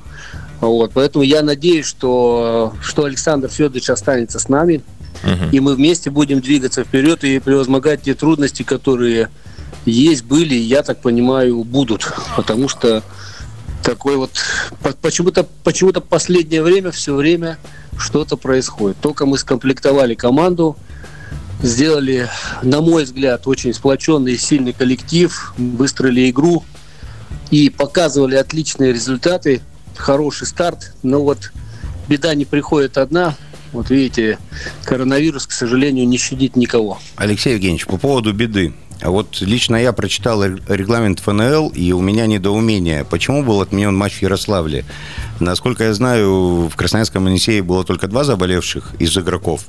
Вот, 0.62 0.92
поэтому 0.94 1.24
я 1.24 1.42
надеюсь, 1.42 1.86
что, 1.86 2.74
что 2.82 3.04
Александр 3.04 3.50
Федорович 3.50 3.90
останется 3.90 4.40
с 4.40 4.48
нами, 4.48 4.82
uh-huh. 5.24 5.50
и 5.52 5.60
мы 5.60 5.76
вместе 5.76 6.10
будем 6.10 6.40
двигаться 6.40 6.86
вперед 6.86 7.26
и 7.26 7.40
превозмогать 7.40 8.04
те 8.04 8.14
трудности, 8.14 8.64
которые 8.64 9.30
есть, 9.86 10.24
были, 10.24 10.56
я 10.56 10.84
так 10.84 11.02
понимаю, 11.02 11.64
будут. 11.64 12.12
Потому 12.36 12.70
что 12.70 13.04
такой 13.84 14.16
вот 14.16 14.32
почему-то 15.02 15.46
почему-то 15.64 16.02
последнее 16.02 16.64
время 16.64 16.92
все 16.92 17.14
время 17.14 17.58
что-то 17.98 18.38
происходит. 18.38 18.98
Только 19.02 19.26
мы 19.26 19.38
скомплектовали 19.38 20.16
команду, 20.16 20.78
сделали, 21.62 22.30
на 22.62 22.82
мой 22.82 23.04
взгляд, 23.04 23.48
очень 23.48 23.74
сплоченный 23.74 24.34
и 24.34 24.38
сильный 24.38 24.74
коллектив, 24.74 25.54
выстроили 25.58 26.30
игру 26.30 26.64
и 27.52 27.70
показывали 27.70 28.36
отличные 28.36 28.94
результаты, 28.94 29.62
хороший 29.96 30.48
старт. 30.48 30.94
Но 31.04 31.22
вот 31.22 31.52
беда 32.08 32.34
не 32.36 32.46
приходит 32.46 32.98
одна. 32.98 33.36
Вот 33.74 33.90
видите, 33.90 34.38
коронавирус, 34.86 35.48
к 35.48 35.52
сожалению, 35.52 36.08
не 36.08 36.18
щадит 36.18 36.56
никого. 36.56 37.00
Алексей 37.16 37.54
Евгеньевич, 37.54 37.88
по 37.88 37.98
поводу 37.98 38.32
беды. 38.32 38.74
А 39.02 39.10
вот 39.10 39.42
лично 39.42 39.76
я 39.76 39.92
прочитал 39.92 40.44
регламент 40.44 41.20
ФНЛ, 41.20 41.70
и 41.70 41.92
у 41.92 42.02
меня 42.02 42.26
недоумение. 42.26 43.04
Почему 43.04 43.44
был 43.44 43.62
отменен 43.62 43.96
матч 43.96 44.20
в 44.20 44.22
Ярославле? 44.22 44.86
Насколько 45.40 45.86
я 45.86 45.94
знаю, 45.94 46.70
в 46.70 46.76
Красноярском 46.76 47.28
Енисее 47.28 47.62
было 47.62 47.84
только 47.84 48.08
два 48.08 48.24
заболевших 48.24 48.94
из 49.00 49.18
игроков, 49.18 49.66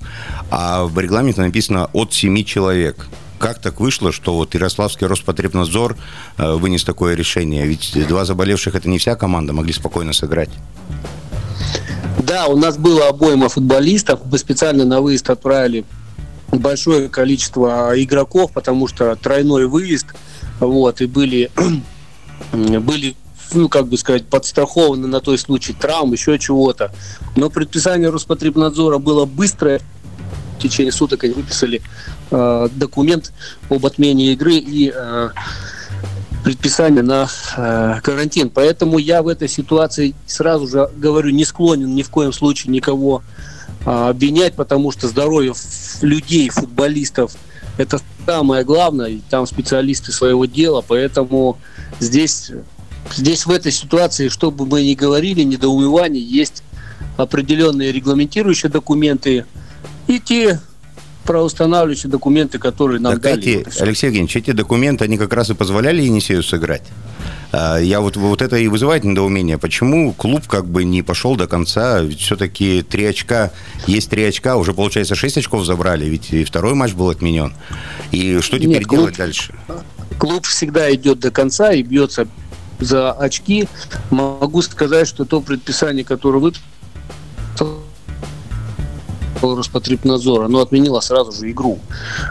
а 0.50 0.84
в 0.84 0.98
регламенте 0.98 1.40
написано 1.40 1.90
от 1.92 2.12
семи 2.12 2.44
человек. 2.44 3.08
Как 3.38 3.58
так 3.58 3.80
вышло, 3.80 4.12
что 4.12 4.34
вот 4.34 4.54
Ярославский 4.54 5.06
Роспотребнадзор 5.06 5.96
э, 6.38 6.52
вынес 6.54 6.84
такое 6.84 7.14
решение? 7.14 7.66
Ведь 7.66 7.92
два 8.08 8.24
заболевших– 8.24 8.74
это 8.76 8.88
не 8.88 8.98
вся 8.98 9.16
команда, 9.16 9.52
могли 9.52 9.72
спокойно 9.72 10.12
сыграть. 10.12 10.50
Да, 12.20 12.46
у 12.46 12.56
нас 12.56 12.78
было 12.78 13.08
обойма 13.08 13.48
футболистов. 13.48 14.20
Мы 14.30 14.38
специально 14.38 14.84
на 14.84 15.00
выезд 15.00 15.28
отправили 15.28 15.84
большое 16.50 17.08
количество 17.08 17.92
игроков, 17.96 18.52
потому 18.52 18.88
что 18.88 19.16
тройной 19.16 19.66
выезд, 19.66 20.06
вот, 20.60 21.00
и 21.00 21.06
были, 21.06 21.50
были 22.52 23.16
ну, 23.52 23.68
как 23.68 23.86
бы 23.86 23.96
сказать, 23.96 24.26
подстрахованы 24.26 25.06
на 25.06 25.20
той 25.20 25.38
случай 25.38 25.72
травм, 25.72 26.12
еще 26.12 26.38
чего-то. 26.38 26.92
Но 27.36 27.50
предписание 27.50 28.10
Роспотребнадзора 28.10 28.98
было 28.98 29.26
быстрое. 29.26 29.80
В 30.58 30.62
течение 30.62 30.92
суток 30.92 31.24
они 31.24 31.34
выписали 31.34 31.82
э, 32.30 32.68
документ 32.74 33.32
об 33.68 33.84
отмене 33.84 34.32
игры 34.32 34.54
и 34.54 34.92
э, 34.94 35.30
предписание 36.42 37.02
на 37.02 37.28
э, 37.56 38.00
карантин. 38.02 38.50
Поэтому 38.50 38.98
я 38.98 39.22
в 39.22 39.28
этой 39.28 39.48
ситуации 39.48 40.14
сразу 40.26 40.66
же 40.66 40.90
говорю, 40.96 41.30
не 41.30 41.44
склонен 41.44 41.94
ни 41.94 42.02
в 42.02 42.10
коем 42.10 42.32
случае 42.32 42.72
никого 42.72 43.22
обвинять, 43.84 44.54
потому 44.54 44.90
что 44.92 45.08
здоровье 45.08 45.54
людей, 46.00 46.48
футболистов, 46.48 47.32
это 47.76 48.00
самое 48.26 48.64
главное, 48.64 49.08
и 49.08 49.20
там 49.28 49.46
специалисты 49.46 50.12
своего 50.12 50.46
дела, 50.46 50.82
поэтому 50.86 51.58
здесь, 52.00 52.50
здесь 53.14 53.46
в 53.46 53.50
этой 53.50 53.72
ситуации, 53.72 54.28
что 54.28 54.50
бы 54.50 54.66
мы 54.66 54.82
ни 54.82 54.94
говорили, 54.94 55.42
недоумевание, 55.42 56.22
есть 56.22 56.62
определенные 57.16 57.92
регламентирующие 57.92 58.70
документы 58.70 59.44
и 60.06 60.18
те 60.18 60.60
правоустанавливающие 61.24 62.10
документы, 62.10 62.58
которые 62.58 63.00
нам 63.00 63.14
так 63.14 63.22
дали. 63.22 63.60
Эти, 63.60 63.82
Алексей 63.82 64.06
Евгеньевич, 64.06 64.36
эти 64.36 64.52
документы, 64.52 65.04
они 65.04 65.16
как 65.16 65.32
раз 65.32 65.50
и 65.50 65.54
позволяли 65.54 66.02
Енисею 66.02 66.42
сыграть? 66.42 66.82
А, 67.54 67.78
я 67.78 68.00
вот, 68.00 68.16
вот 68.16 68.42
это 68.42 68.56
и 68.56 68.66
вызывает 68.66 69.04
недоумение. 69.04 69.58
Почему 69.58 70.12
клуб 70.12 70.46
как 70.48 70.66
бы 70.66 70.84
не 70.84 71.02
пошел 71.02 71.36
до 71.36 71.46
конца? 71.46 72.00
Ведь 72.00 72.20
все-таки 72.20 72.82
три 72.82 73.04
очка, 73.04 73.52
есть 73.86 74.10
три 74.10 74.24
очка, 74.24 74.56
уже 74.56 74.74
получается 74.74 75.14
шесть 75.14 75.38
очков 75.38 75.64
забрали, 75.64 76.06
ведь 76.06 76.32
и 76.32 76.42
второй 76.44 76.74
матч 76.74 76.94
был 76.94 77.10
отменен. 77.10 77.54
И 78.10 78.40
что 78.40 78.58
теперь 78.58 78.78
Нет, 78.78 78.86
клуб, 78.86 79.00
делать 79.00 79.16
дальше? 79.16 79.54
Клуб 80.18 80.46
всегда 80.46 80.92
идет 80.92 81.20
до 81.20 81.30
конца 81.30 81.72
и 81.72 81.82
бьется 81.82 82.26
за 82.80 83.12
очки. 83.12 83.68
Могу 84.10 84.60
сказать, 84.62 85.06
что 85.06 85.24
то 85.24 85.40
предписание, 85.40 86.04
которое 86.04 86.40
вы 86.40 86.52
Роспотребнадзора, 89.40 90.48
но 90.48 90.60
отменила 90.60 91.00
сразу 91.00 91.32
же 91.32 91.50
игру. 91.50 91.78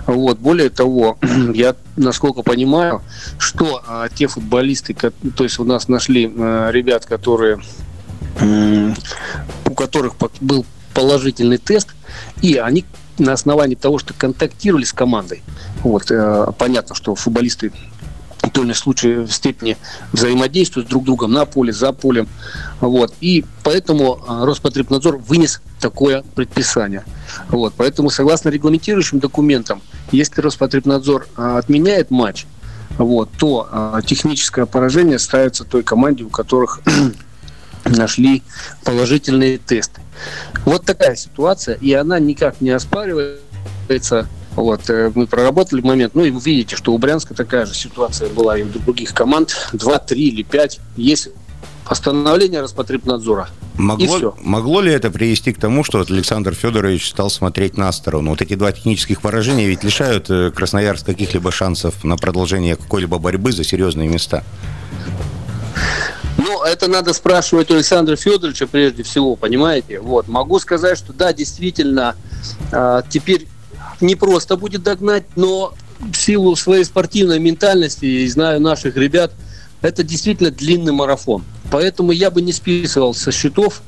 Вот. 0.07 0.39
Более 0.39 0.69
того, 0.69 1.17
я, 1.53 1.75
насколько 1.95 2.41
понимаю, 2.43 3.01
что 3.37 3.81
а, 3.85 4.09
те 4.09 4.27
футболисты, 4.27 4.93
то 4.93 5.43
есть 5.43 5.59
у 5.59 5.63
нас 5.63 5.87
нашли 5.87 6.31
а, 6.35 6.71
ребят, 6.71 7.05
которые 7.05 7.59
у 9.65 9.73
которых 9.75 10.15
был 10.41 10.65
положительный 10.93 11.57
тест, 11.57 11.89
и 12.41 12.55
они 12.55 12.85
на 13.19 13.33
основании 13.33 13.75
того, 13.75 13.99
что 13.99 14.13
контактировали 14.13 14.85
с 14.85 14.93
командой, 14.93 15.43
вот, 15.83 16.09
э, 16.09 16.47
понятно, 16.57 16.95
что 16.95 17.15
футболисты 17.15 17.71
в 18.53 18.55
той 18.55 18.61
или 18.61 18.67
иной 18.67 18.75
случае 18.75 19.21
в 19.21 19.31
степени 19.31 19.77
взаимодействуют 20.11 20.87
друг 20.87 21.03
с 21.03 21.05
другом 21.07 21.31
на 21.31 21.45
поле, 21.45 21.73
за 21.73 21.91
полем. 21.91 22.27
Вот. 22.81 23.11
И 23.19 23.43
поэтому 23.63 24.23
а, 24.27 24.45
Роспотребнадзор 24.45 25.17
вынес 25.17 25.59
такое 25.79 26.23
предписание. 26.35 27.03
Вот. 27.49 27.73
Поэтому, 27.75 28.11
согласно 28.11 28.49
регламентирующим 28.49 29.17
документам, 29.19 29.81
если 30.11 30.39
Роспотребнадзор 30.39 31.27
а, 31.35 31.57
отменяет 31.57 32.11
матч, 32.11 32.45
вот, 32.99 33.29
то 33.39 33.67
а, 33.71 34.01
техническое 34.03 34.67
поражение 34.67 35.17
ставится 35.17 35.63
той 35.63 35.81
команде, 35.81 36.23
у 36.23 36.29
которых 36.29 36.81
нашли 37.85 38.43
положительные 38.83 39.57
тесты. 39.57 40.01
Вот 40.63 40.85
такая 40.85 41.15
ситуация, 41.15 41.75
и 41.75 41.91
она 41.93 42.19
никак 42.19 42.61
не 42.61 42.69
оспаривается 42.69 44.27
вот, 44.55 44.89
э, 44.89 45.11
мы 45.15 45.27
проработали 45.27 45.81
момент, 45.81 46.15
ну 46.15 46.23
и 46.23 46.31
вы 46.31 46.39
видите, 46.39 46.75
что 46.75 46.93
у 46.93 46.97
Брянска 46.97 47.33
такая 47.33 47.65
же 47.65 47.73
ситуация 47.73 48.29
была 48.29 48.57
и 48.57 48.63
у 48.63 48.67
других 48.67 49.13
команд. 49.13 49.69
Два, 49.73 49.97
три 49.97 50.27
или 50.27 50.43
пять. 50.43 50.79
Есть 50.95 51.29
постановление 51.87 52.61
Роспотребнадзора. 52.61 53.49
Могло, 53.75 54.35
могло 54.41 54.81
ли 54.81 54.91
это 54.91 55.09
привести 55.09 55.51
к 55.51 55.59
тому, 55.59 55.83
что 55.83 56.05
Александр 56.07 56.53
Федорович 56.53 57.09
стал 57.09 57.29
смотреть 57.29 57.77
на 57.77 57.91
сторону? 57.91 58.31
Вот 58.31 58.41
эти 58.41 58.53
два 58.53 58.71
технических 58.71 59.21
поражения 59.21 59.67
ведь 59.67 59.83
лишают 59.83 60.29
э, 60.29 60.51
Красноярск 60.51 61.05
каких-либо 61.05 61.51
шансов 61.51 62.03
на 62.03 62.15
продолжение 62.15 62.75
какой-либо 62.75 63.17
борьбы 63.17 63.51
за 63.51 63.63
серьезные 63.63 64.07
места. 64.07 64.43
Ну, 66.37 66.63
это 66.63 66.87
надо 66.87 67.13
спрашивать 67.13 67.71
у 67.71 67.75
Александра 67.75 68.15
Федоровича 68.15 68.67
прежде 68.67 69.03
всего, 69.03 69.35
понимаете? 69.35 69.99
Вот. 69.99 70.27
Могу 70.27 70.59
сказать, 70.59 70.97
что 70.97 71.13
да, 71.13 71.33
действительно, 71.33 72.15
а, 72.71 73.03
теперь 73.09 73.47
не 74.01 74.15
просто 74.15 74.57
будет 74.57 74.83
догнать, 74.83 75.25
но 75.35 75.73
в 75.99 76.15
силу 76.15 76.55
своей 76.55 76.83
спортивной 76.83 77.39
ментальности, 77.39 78.05
и 78.05 78.27
знаю 78.27 78.59
наших 78.59 78.97
ребят, 78.97 79.33
это 79.81 80.03
действительно 80.03 80.51
длинный 80.51 80.93
марафон. 80.93 81.43
Поэтому 81.71 82.11
я 82.11 82.31
бы 82.31 82.41
не 82.41 82.53
списывал 82.53 83.13
со 83.13 83.31
счетов, 83.31 83.81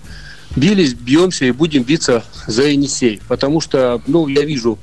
бились, 0.56 0.94
бьемся 0.94 1.46
и 1.46 1.52
будем 1.52 1.84
биться 1.84 2.24
за 2.48 2.64
Енисей. 2.64 3.22
Потому 3.28 3.62
что, 3.62 4.02
ну, 4.08 4.28
я 4.28 4.44
вижу, 4.44 4.78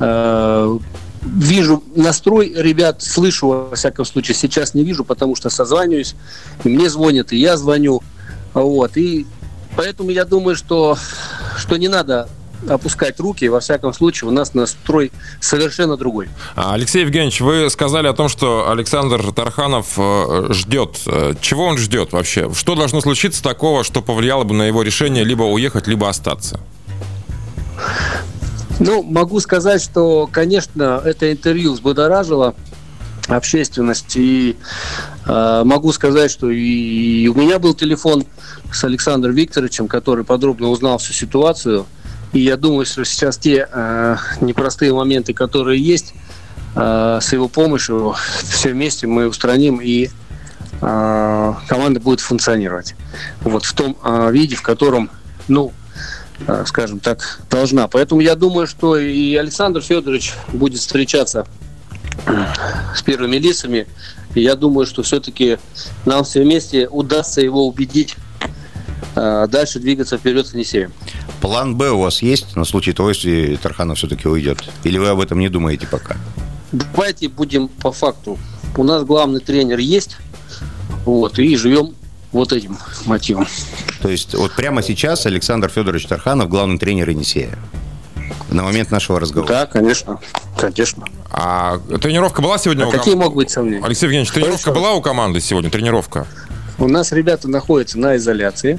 э, 0.00 0.78
вижу 1.22 1.82
настрой 1.94 2.52
ребят, 2.54 3.02
слышу, 3.02 3.48
во 3.48 3.76
всяком 3.76 4.04
случае, 4.04 4.34
сейчас 4.34 4.74
не 4.74 4.84
вижу, 4.84 5.04
потому 5.04 5.36
что 5.36 5.50
созваниваюсь, 5.50 6.14
и 6.64 6.68
мне 6.68 6.88
звонят, 6.90 7.32
и 7.32 7.36
я 7.36 7.56
звоню. 7.56 8.02
Вот, 8.54 8.96
и 8.96 9.26
поэтому 9.76 10.10
я 10.10 10.24
думаю, 10.24 10.56
что, 10.56 10.96
что 11.56 11.76
не 11.76 11.88
надо 11.88 12.28
опускать 12.68 13.20
руки. 13.20 13.48
Во 13.48 13.60
всяком 13.60 13.92
случае, 13.92 14.28
у 14.28 14.32
нас 14.32 14.54
настрой 14.54 15.12
совершенно 15.40 15.96
другой. 15.96 16.28
А, 16.56 16.74
Алексей 16.74 17.02
Евгеньевич, 17.02 17.40
вы 17.40 17.70
сказали 17.70 18.06
о 18.06 18.12
том, 18.12 18.28
что 18.28 18.70
Александр 18.70 19.32
Тарханов 19.32 19.94
э, 19.96 20.48
ждет. 20.50 21.00
Э, 21.06 21.34
чего 21.40 21.66
он 21.66 21.78
ждет 21.78 22.12
вообще? 22.12 22.52
Что 22.54 22.74
должно 22.74 23.00
случиться 23.00 23.42
такого, 23.42 23.84
что 23.84 24.02
повлияло 24.02 24.44
бы 24.44 24.54
на 24.54 24.64
его 24.64 24.82
решение 24.82 25.24
либо 25.24 25.42
уехать, 25.42 25.86
либо 25.86 26.08
остаться? 26.08 26.60
Ну, 28.80 29.02
могу 29.02 29.40
сказать, 29.40 29.82
что, 29.82 30.28
конечно, 30.30 31.02
это 31.04 31.32
интервью 31.32 31.72
взбудоражило 31.72 32.54
общественность. 33.28 34.16
И 34.16 34.56
э, 35.26 35.62
могу 35.64 35.92
сказать, 35.92 36.30
что 36.30 36.50
и 36.50 37.26
у 37.28 37.34
меня 37.34 37.58
был 37.58 37.74
телефон 37.74 38.24
с 38.72 38.84
Александром 38.84 39.34
Викторовичем, 39.34 39.88
который 39.88 40.24
подробно 40.24 40.68
узнал 40.68 40.98
всю 40.98 41.12
ситуацию. 41.12 41.86
И 42.32 42.40
я 42.40 42.56
думаю, 42.56 42.86
что 42.86 43.04
сейчас 43.04 43.38
те 43.38 43.68
э, 43.70 44.16
непростые 44.40 44.92
моменты, 44.92 45.32
которые 45.32 45.82
есть, 45.82 46.14
э, 46.76 47.18
с 47.22 47.32
его 47.32 47.48
помощью 47.48 48.14
все 48.42 48.72
вместе 48.72 49.06
мы 49.06 49.28
устраним 49.28 49.80
и 49.80 50.08
э, 50.80 51.54
команда 51.68 52.00
будет 52.00 52.20
функционировать. 52.20 52.94
Вот 53.40 53.64
в 53.64 53.72
том 53.74 53.96
э, 54.02 54.30
виде, 54.32 54.56
в 54.56 54.62
котором, 54.62 55.10
ну, 55.48 55.72
Э, 56.46 56.64
скажем 56.66 57.00
так, 57.00 57.40
должна. 57.50 57.88
Поэтому 57.88 58.20
я 58.20 58.36
думаю, 58.36 58.66
что 58.66 58.96
и 58.96 59.34
Александр 59.34 59.80
Федорович 59.80 60.34
будет 60.52 60.80
встречаться 60.80 61.46
э, 62.26 62.44
с 62.94 63.02
первыми 63.02 63.36
лицами. 63.36 63.86
Я 64.34 64.54
думаю, 64.54 64.86
что 64.86 65.02
все-таки 65.02 65.58
нам 66.04 66.24
все 66.24 66.42
вместе 66.42 66.86
удастся 66.88 67.40
его 67.40 67.66
убедить 67.66 68.16
э, 69.16 69.46
дальше 69.50 69.80
двигаться 69.80 70.16
вперед 70.16 70.46
с 70.46 70.54
Енисеем. 70.54 70.92
План 71.40 71.76
Б 71.76 71.90
у 71.90 72.00
вас 72.00 72.22
есть 72.22 72.56
на 72.56 72.64
случай 72.64 72.92
того, 72.92 73.10
если 73.10 73.56
Тарханов 73.56 73.98
все-таки 73.98 74.28
уйдет? 74.28 74.62
Или 74.84 74.98
вы 74.98 75.08
об 75.08 75.20
этом 75.20 75.38
не 75.38 75.48
думаете 75.48 75.86
пока? 75.86 76.16
Давайте 76.72 77.28
будем 77.28 77.68
по 77.68 77.92
факту. 77.92 78.38
У 78.76 78.84
нас 78.84 79.04
главный 79.04 79.40
тренер 79.40 79.78
есть, 79.78 80.18
вот, 81.04 81.38
и 81.38 81.56
живем 81.56 81.94
вот 82.32 82.52
этим 82.52 82.78
мотивом. 83.06 83.46
То 84.02 84.08
есть 84.08 84.34
вот 84.34 84.52
прямо 84.54 84.82
сейчас 84.82 85.26
Александр 85.26 85.68
Федорович 85.68 86.06
Тарханов 86.06 86.48
главный 86.48 86.78
тренер 86.78 87.10
Енисея? 87.10 87.58
На 88.50 88.62
момент 88.62 88.90
нашего 88.90 89.20
разговора. 89.20 89.48
Да, 89.48 89.66
конечно. 89.66 90.20
Конечно. 90.56 91.06
А 91.30 91.78
тренировка 92.00 92.40
была 92.40 92.58
сегодня 92.58 92.84
а 92.84 92.88
у 92.88 92.90
какие 92.90 93.14
ком... 93.14 93.22
могут 93.22 93.36
быть 93.36 93.50
сомнения? 93.50 93.84
Алексей 93.84 94.06
Евгеньевич, 94.06 94.32
тренировка 94.32 94.64
Хорошо. 94.64 94.80
была 94.80 94.94
у 94.94 95.02
команды 95.02 95.40
сегодня? 95.40 95.70
Тренировка? 95.70 96.26
У 96.78 96.86
нас 96.86 97.10
ребята 97.10 97.48
находятся 97.48 97.98
на 97.98 98.16
изоляции. 98.16 98.78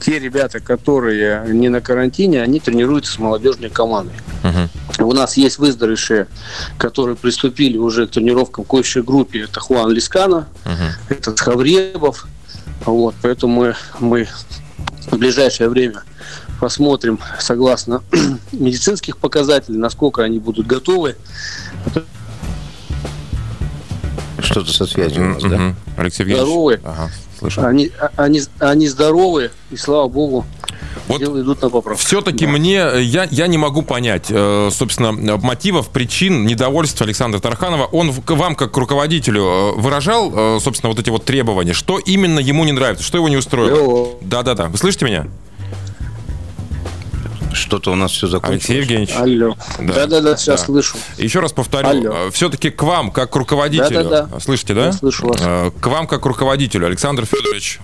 Те 0.00 0.18
ребята, 0.18 0.60
которые 0.60 1.48
не 1.48 1.70
на 1.70 1.80
карантине, 1.80 2.42
они 2.42 2.60
тренируются 2.60 3.12
с 3.14 3.18
молодежной 3.18 3.70
командой. 3.70 4.14
Угу. 4.44 5.08
У 5.08 5.12
нас 5.12 5.36
есть 5.36 5.58
выздоровевшие, 5.58 6.28
которые 6.76 7.16
приступили 7.16 7.78
уже 7.78 8.06
к 8.06 8.10
тренировкам 8.10 8.64
к 8.64 8.74
общей 8.74 9.00
группе. 9.00 9.40
Это 9.40 9.60
Хуан 9.60 9.90
Лискана, 9.90 10.46
угу. 10.64 10.74
это 11.08 11.34
Хавребов, 11.36 12.26
вот, 12.84 13.14
поэтому 13.22 13.54
мы, 13.54 13.76
мы 13.98 14.28
в 15.10 15.16
ближайшее 15.16 15.68
время 15.68 16.02
посмотрим, 16.60 17.18
согласно 17.40 18.02
медицинских 18.52 19.16
показателей, 19.16 19.78
насколько 19.78 20.22
они 20.22 20.38
будут 20.38 20.66
готовы. 20.66 21.16
Что-то 24.40 24.72
со 24.72 24.86
связью 24.86 25.22
у 25.22 25.34
нас, 25.34 25.42
да? 25.42 25.74
Алексей 25.96 26.24
Здоровы. 26.24 26.80
Ага, 26.84 27.10
слышу. 27.38 27.64
Они, 27.64 27.90
они, 28.16 28.42
они 28.58 28.88
здоровы, 28.88 29.50
и 29.70 29.76
слава 29.76 30.08
богу, 30.08 30.44
вот 31.06 31.22
идут 31.22 31.62
на 31.62 31.70
поправку. 31.70 32.04
Все-таки 32.04 32.44
да. 32.44 32.52
мне, 32.52 32.74
я, 33.00 33.26
я 33.30 33.46
не 33.46 33.58
могу 33.58 33.82
понять, 33.82 34.26
э, 34.28 34.70
собственно, 34.72 35.12
мотивов, 35.12 35.88
причин 35.88 36.46
недовольства 36.46 37.06
Александра 37.06 37.40
Тарханова. 37.40 37.84
Он 37.86 38.10
вам, 38.10 38.54
как 38.54 38.76
руководителю, 38.76 39.42
э, 39.42 39.72
выражал, 39.76 40.32
э, 40.34 40.60
собственно, 40.60 40.90
вот 40.90 40.98
эти 40.98 41.10
вот 41.10 41.24
требования? 41.24 41.72
Что 41.72 41.98
именно 41.98 42.38
ему 42.38 42.64
не 42.64 42.72
нравится? 42.72 43.04
Что 43.04 43.18
его 43.18 43.28
не 43.28 43.36
устроило? 43.36 44.10
Да-да-да. 44.20 44.68
Вы 44.68 44.76
слышите 44.76 45.04
меня? 45.06 45.26
Что-то 47.52 47.92
у 47.92 47.94
нас 47.94 48.12
все 48.12 48.26
закончилось. 48.26 48.68
Алексей 48.68 48.76
Евгеньевич. 48.78 49.14
Алло. 49.16 49.56
Да-да-да, 49.78 50.36
сейчас 50.36 50.60
да. 50.60 50.66
слышу. 50.66 50.96
Еще 51.16 51.40
раз 51.40 51.52
повторю. 51.52 51.88
Алло. 51.88 52.30
Все-таки 52.30 52.70
к 52.70 52.82
вам, 52.82 53.10
как 53.10 53.30
к 53.30 53.36
руководителю. 53.36 54.04
Да-да-да. 54.04 54.40
Слышите, 54.40 54.74
да? 54.74 54.86
Я 54.86 54.92
слышу 54.92 55.26
вас. 55.26 55.40
К 55.40 55.86
вам, 55.86 56.06
как 56.06 56.22
к 56.22 56.26
руководителю, 56.26 56.86
Александр 56.86 57.24
Федорович 57.24 57.80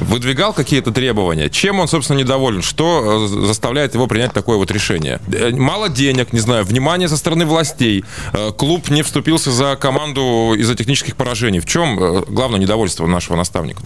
выдвигал 0.00 0.52
какие-то 0.52 0.92
требования? 0.92 1.48
Чем 1.48 1.80
он, 1.80 1.88
собственно, 1.88 2.18
недоволен? 2.18 2.62
Что 2.62 3.26
э, 3.26 3.46
заставляет 3.46 3.94
его 3.94 4.06
принять 4.06 4.32
такое 4.32 4.56
вот 4.56 4.70
решение? 4.70 5.20
Э, 5.32 5.50
мало 5.50 5.88
денег, 5.88 6.32
не 6.32 6.40
знаю, 6.40 6.64
внимание 6.64 7.08
со 7.08 7.16
стороны 7.16 7.46
властей. 7.46 8.04
Э, 8.32 8.52
клуб 8.52 8.88
не 8.90 9.02
вступился 9.02 9.50
за 9.50 9.76
команду 9.76 10.54
из-за 10.56 10.74
технических 10.74 11.16
поражений. 11.16 11.60
В 11.60 11.66
чем 11.66 12.24
главное 12.28 12.60
недовольство 12.60 13.06
нашего 13.06 13.36
наставника? 13.36 13.80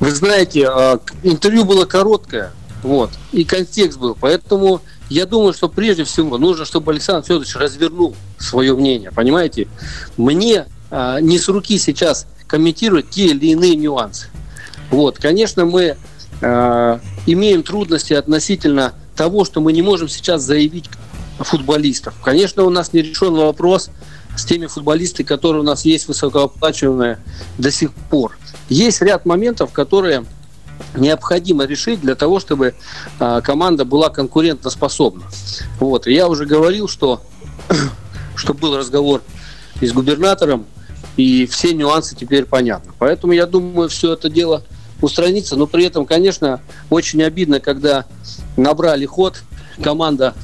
Вы 0.00 0.10
знаете, 0.10 0.70
интервью 1.22 1.64
было 1.64 1.84
короткое, 1.84 2.52
вот, 2.82 3.10
и 3.32 3.44
контекст 3.44 3.98
был, 3.98 4.16
поэтому 4.18 4.80
я 5.10 5.26
думаю, 5.26 5.52
что 5.52 5.68
прежде 5.68 6.04
всего 6.04 6.38
нужно, 6.38 6.64
чтобы 6.64 6.92
Александр 6.92 7.26
Федорович 7.26 7.56
развернул 7.56 8.14
свое 8.38 8.74
мнение, 8.76 9.10
понимаете? 9.10 9.68
Мне 10.16 10.66
не 10.90 11.38
с 11.38 11.48
руки 11.48 11.78
сейчас 11.78 12.26
комментировать 12.46 13.10
те 13.10 13.26
или 13.26 13.48
иные 13.48 13.76
нюансы. 13.76 14.28
Вот, 14.90 15.18
конечно, 15.18 15.66
мы 15.66 15.96
э, 16.40 16.98
имеем 17.26 17.62
трудности 17.62 18.14
относительно 18.14 18.94
того, 19.14 19.44
что 19.44 19.60
мы 19.60 19.74
не 19.74 19.82
можем 19.82 20.08
сейчас 20.08 20.42
заявить 20.42 20.86
футболистов. 21.38 22.14
Конечно, 22.24 22.64
у 22.64 22.70
нас 22.70 22.94
не 22.94 23.02
решен 23.02 23.34
вопрос 23.34 23.90
с 24.34 24.44
теми 24.44 24.66
футболистами, 24.66 25.26
которые 25.26 25.60
у 25.60 25.64
нас 25.64 25.84
есть 25.84 26.08
высокооплачиваемые 26.08 27.18
до 27.58 27.70
сих 27.70 27.92
пор. 27.92 28.38
Есть 28.70 29.02
ряд 29.02 29.26
моментов, 29.26 29.72
которые 29.72 30.24
необходимо 30.96 31.64
решить 31.64 32.00
для 32.00 32.14
того, 32.14 32.40
чтобы 32.40 32.74
э, 33.20 33.40
команда 33.42 33.84
была 33.84 34.08
конкурентоспособна. 34.08 35.24
Вот. 35.80 36.06
Я 36.06 36.28
уже 36.28 36.46
говорил, 36.46 36.88
что, 36.88 37.22
что 38.36 38.54
был 38.54 38.76
разговор 38.76 39.22
и 39.80 39.86
с 39.86 39.92
губернатором, 39.92 40.66
и 41.16 41.46
все 41.46 41.74
нюансы 41.74 42.14
теперь 42.14 42.44
понятны. 42.44 42.92
Поэтому 42.98 43.32
я 43.32 43.46
думаю, 43.46 43.88
все 43.88 44.12
это 44.12 44.28
дело 44.28 44.62
устраниться. 45.00 45.56
Но 45.56 45.66
при 45.66 45.84
этом, 45.84 46.06
конечно, 46.06 46.60
очень 46.90 47.22
обидно, 47.22 47.60
когда 47.60 48.06
набрали 48.56 49.06
ход, 49.06 49.42
команда 49.82 50.34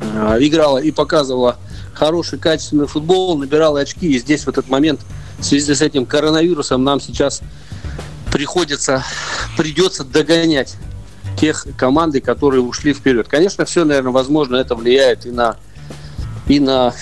э, 0.00 0.38
играла 0.40 0.78
и 0.78 0.90
показывала 0.90 1.56
хороший, 1.94 2.38
качественный 2.38 2.86
футбол, 2.86 3.36
набирала 3.36 3.80
очки. 3.80 4.08
И 4.12 4.18
здесь 4.18 4.44
в 4.44 4.48
этот 4.48 4.68
момент 4.68 5.00
в 5.38 5.44
связи 5.44 5.74
с 5.74 5.80
этим 5.80 6.06
коронавирусом 6.06 6.82
нам 6.84 7.00
сейчас 7.00 7.40
приходится, 8.32 9.04
придется 9.56 10.04
догонять 10.04 10.76
тех 11.38 11.66
команды, 11.76 12.20
которые 12.20 12.62
ушли 12.62 12.92
вперед. 12.92 13.28
Конечно, 13.28 13.64
все, 13.64 13.84
наверное, 13.84 14.12
возможно, 14.12 14.56
это 14.56 14.74
влияет 14.74 15.26
и 15.26 15.30
на, 15.30 15.56
и 16.46 16.58
на, 16.58 16.92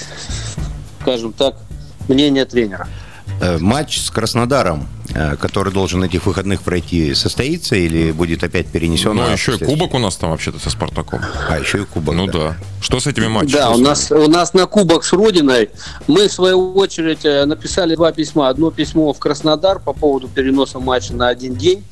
скажем 1.00 1.32
так, 1.32 1.56
мнение 2.08 2.44
тренера. 2.44 2.88
Э, 3.40 3.58
матч 3.58 3.98
с 3.98 4.10
Краснодаром, 4.10 4.88
который 5.40 5.72
должен 5.72 6.02
этих 6.02 6.26
выходных 6.26 6.62
пройти, 6.62 7.14
состоится 7.14 7.76
или 7.76 8.12
будет 8.12 8.44
опять 8.44 8.66
перенесен? 8.66 9.14
Ну, 9.14 9.30
еще 9.30 9.54
и 9.54 9.64
кубок 9.64 9.94
у 9.94 9.98
нас 9.98 10.16
там 10.16 10.30
вообще-то 10.30 10.58
со 10.58 10.70
Спартаком. 10.70 11.20
А, 11.48 11.58
еще 11.58 11.82
и 11.82 11.84
кубок. 11.84 12.14
Ну 12.14 12.26
да. 12.26 12.32
да. 12.32 12.56
Что 12.80 13.00
с 13.00 13.06
этими 13.06 13.26
матчами? 13.26 13.52
Да, 13.52 13.70
у 13.70 13.78
нас, 13.78 14.10
у 14.10 14.28
нас 14.28 14.54
на 14.54 14.66
кубок 14.66 15.04
с 15.04 15.12
Родиной. 15.12 15.70
Мы, 16.06 16.28
в 16.28 16.32
свою 16.32 16.74
очередь, 16.74 17.24
э, 17.24 17.44
написали 17.44 17.94
два 17.94 18.12
письма. 18.12 18.48
Одно 18.48 18.70
письмо 18.70 19.12
в 19.12 19.18
Краснодар 19.18 19.78
по 19.78 19.92
поводу 19.92 20.28
переноса 20.28 20.78
матча 20.78 21.14
на 21.14 21.28
один 21.28 21.54
день. 21.54 21.84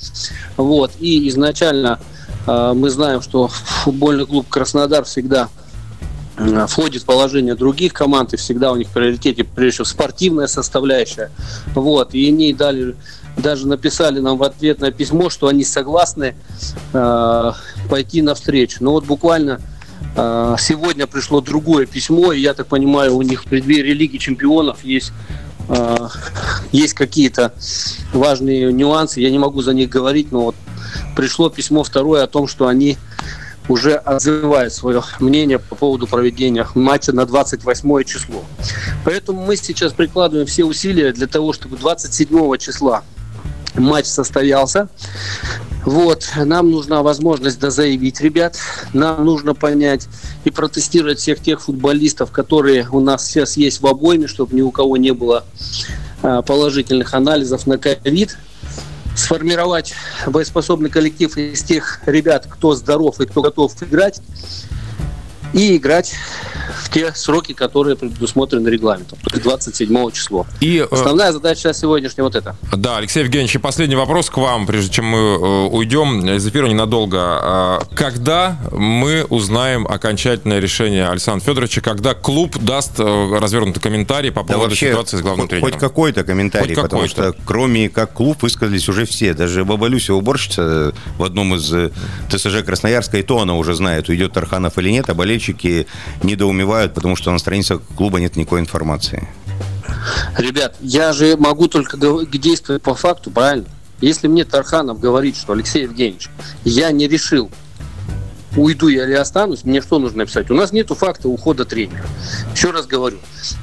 Вот. 0.57 0.93
И 1.01 1.29
изначально 1.29 1.99
мы 2.47 2.91
знаем, 2.91 3.23
что 3.23 3.49
футбольный 3.49 4.27
клуб 4.27 4.47
Краснодар 4.51 5.05
всегда 5.05 5.49
Э, 5.49 5.64
входит 6.69 7.03
в 7.03 7.07
положение 7.07 7.55
других 7.55 7.93
команд, 7.93 8.35
и 8.35 8.37
всегда 8.37 8.73
у 8.73 8.77
них 8.77 8.89
в 8.89 8.93
приоритете, 8.93 9.45
прежде 9.45 9.75
всего, 9.75 9.85
спортивная 9.85 10.47
составляющая. 10.47 11.31
Вот, 11.75 12.15
и 12.15 12.29
они 12.29 12.53
дали, 12.53 12.97
даже 13.37 13.69
написали 13.69 14.21
нам 14.21 14.39
в 14.39 14.43
ответное 14.43 14.91
письмо, 14.91 15.31
что 15.31 15.47
они 15.47 15.65
согласны 15.65 16.35
э, 16.93 17.53
пойти 17.89 18.23
навстречу. 18.23 18.79
Но 18.81 18.93
вот 18.93 19.05
буквально 19.05 19.61
э, 20.17 20.57
сегодня 20.59 21.07
пришло 21.07 21.41
другое 21.41 21.87
письмо, 21.87 22.33
и 22.33 22.41
я 22.41 22.55
так 22.55 22.67
понимаю, 22.67 23.17
у 23.17 23.23
них 23.23 23.45
в 23.45 23.49
преддверии 23.49 23.93
Лиги 23.93 24.17
Чемпионов 24.17 24.85
есть 24.85 25.13
э, 25.69 26.09
есть 26.73 26.95
какие-то 26.95 27.55
важные 28.13 28.73
нюансы, 28.73 29.21
я 29.21 29.31
не 29.31 29.39
могу 29.39 29.63
за 29.63 29.73
них 29.73 29.89
говорить, 29.89 30.33
но 30.33 30.47
вот 30.47 30.57
пришло 31.17 31.49
письмо 31.49 31.85
второе 31.85 32.25
о 32.25 32.27
том, 32.27 32.49
что 32.49 32.67
они 32.67 32.99
уже 33.69 33.95
отзывает 33.95 34.73
свое 34.73 35.03
мнение 35.21 35.59
по 35.59 35.75
поводу 35.75 36.07
проведения 36.07 36.67
матча 36.75 37.13
на 37.13 37.27
28 37.27 38.05
число. 38.05 38.45
Поэтому 39.05 39.45
мы 39.45 39.57
сейчас 39.57 39.93
прикладываем 39.93 40.47
все 40.47 40.65
усилия 40.65 41.13
для 41.13 41.27
того, 41.27 41.53
чтобы 41.53 41.77
27 41.77 42.57
числа 42.59 43.03
матч 43.75 44.07
состоялся. 44.07 44.89
Вот, 45.85 46.25
нам 46.37 46.71
нужна 46.71 47.03
возможность 47.03 47.61
дозаявить 47.61 48.21
ребят, 48.23 48.57
нам 48.95 49.23
нужно 49.25 49.55
понять 49.55 50.09
и 50.45 50.51
протестировать 50.51 51.19
всех 51.19 51.41
тех 51.41 51.61
футболистов, 51.61 52.31
которые 52.31 52.89
у 52.91 53.01
нас 53.01 53.27
сейчас 53.27 53.59
есть 53.59 53.83
в 53.83 53.87
обойме, 53.87 54.27
чтобы 54.27 54.57
ни 54.57 54.63
у 54.63 54.71
кого 54.71 54.97
не 54.97 55.13
было 55.13 55.45
а, 56.23 56.41
положительных 56.41 57.13
анализов 57.13 57.67
на 57.67 57.77
ковид, 57.77 58.39
сформировать 59.25 59.95
боеспособный 60.27 60.91
коллектив 60.91 61.35
из 61.37 61.63
тех 61.63 62.01
ребят, 62.07 62.47
кто 62.49 62.75
здоров 62.75 63.21
и 63.21 63.27
кто 63.27 63.43
готов 63.43 63.83
играть, 63.83 64.21
и 65.55 65.77
играть 65.77 66.15
в 66.85 66.91
те 66.91 67.13
сроки, 67.15 67.55
которые 67.55 67.97
предусмотрены 67.97 68.69
регламентом, 68.69 69.19
то 69.25 69.31
есть 69.33 69.43
27 69.43 70.11
число. 70.11 70.47
И, 70.61 70.79
э, 70.79 70.95
Основная 70.95 71.33
задача 71.33 71.73
сегодняшняя 71.73 72.25
вот 72.25 72.35
это. 72.35 72.57
Да, 72.77 72.99
Алексей 72.99 73.23
Евгеньевич, 73.23 73.55
и 73.57 73.59
последний 73.59 73.97
вопрос 73.97 74.29
к 74.29 74.37
вам, 74.37 74.67
прежде 74.67 74.93
чем 74.93 75.07
мы 75.07 75.19
э, 75.19 75.69
уйдем 75.69 76.29
из 76.29 76.47
эфира 76.47 76.67
ненадолго. 76.67 77.19
А, 77.21 77.83
когда 77.95 78.59
мы 78.71 79.25
узнаем 79.31 79.87
окончательное 79.87 80.61
решение 80.61 81.09
Александра 81.09 81.45
Федоровича, 81.45 81.81
когда 81.81 82.13
клуб 82.13 82.59
даст 82.59 83.01
э, 83.01 83.39
развернутый 83.41 83.83
комментарий 83.83 84.31
по 84.31 84.45
поводу 84.45 84.71
да 84.71 84.77
ситуации 84.77 85.17
с 85.17 85.23
главным 85.23 85.49
тренером? 85.49 85.73
Хоть 85.73 85.81
какой-то 85.81 86.23
комментарий, 86.23 86.75
хоть 86.75 86.85
потому 86.85 87.09
какой-то. 87.09 87.33
что 87.33 87.43
кроме 87.47 87.89
как 87.89 88.13
клуб 88.13 88.43
высказались 88.43 88.89
уже 88.91 89.07
все. 89.07 89.33
Даже 89.33 89.65
Баба 89.65 89.87
Люся, 89.87 90.13
уборщица 90.13 90.93
в 91.17 91.25
одном 91.25 91.55
из 91.55 91.73
ТСЖ 92.31 92.63
Красноярска, 92.63 93.17
и 93.19 93.23
то 93.23 93.41
она 93.41 93.55
уже 93.55 93.75
знает, 93.75 94.11
уйдет 94.11 94.33
Тарханов 94.33 94.77
или 94.79 94.91
нет, 94.91 95.09
а 95.09 95.15
болельщики 95.15 95.87
недоумевают, 96.23 96.74
потому 96.95 97.17
что 97.17 97.31
на 97.31 97.39
странице 97.39 97.79
клуба 97.97 98.21
нет 98.21 98.37
никакой 98.37 98.61
информации. 98.61 99.29
Ребят, 100.37 100.77
я 100.81 101.13
же 101.13 101.37
могу 101.37 101.69
только 101.69 101.97
действовать 102.27 102.83
по 102.83 102.95
факту, 102.95 103.31
правильно? 103.31 103.67
Если 104.01 104.29
мне 104.29 104.45
Тарханов 104.45 105.01
говорит, 105.01 105.37
что 105.37 105.53
Алексей 105.53 105.85
Евгеньевич, 105.85 106.29
я 106.65 106.91
не 106.91 107.09
решил, 107.09 107.51
уйду 108.57 108.89
я 108.89 109.05
или 109.05 109.15
останусь, 109.15 109.65
мне 109.65 109.81
что 109.81 109.99
нужно 109.99 110.19
написать? 110.19 110.51
У 110.51 110.55
нас 110.55 110.73
нет 110.73 110.89
факта 110.89 111.29
ухода 111.29 111.65
тренера. 111.65 112.05
Еще 112.55 112.71
раз 112.71 112.87
говорю. 112.87 113.19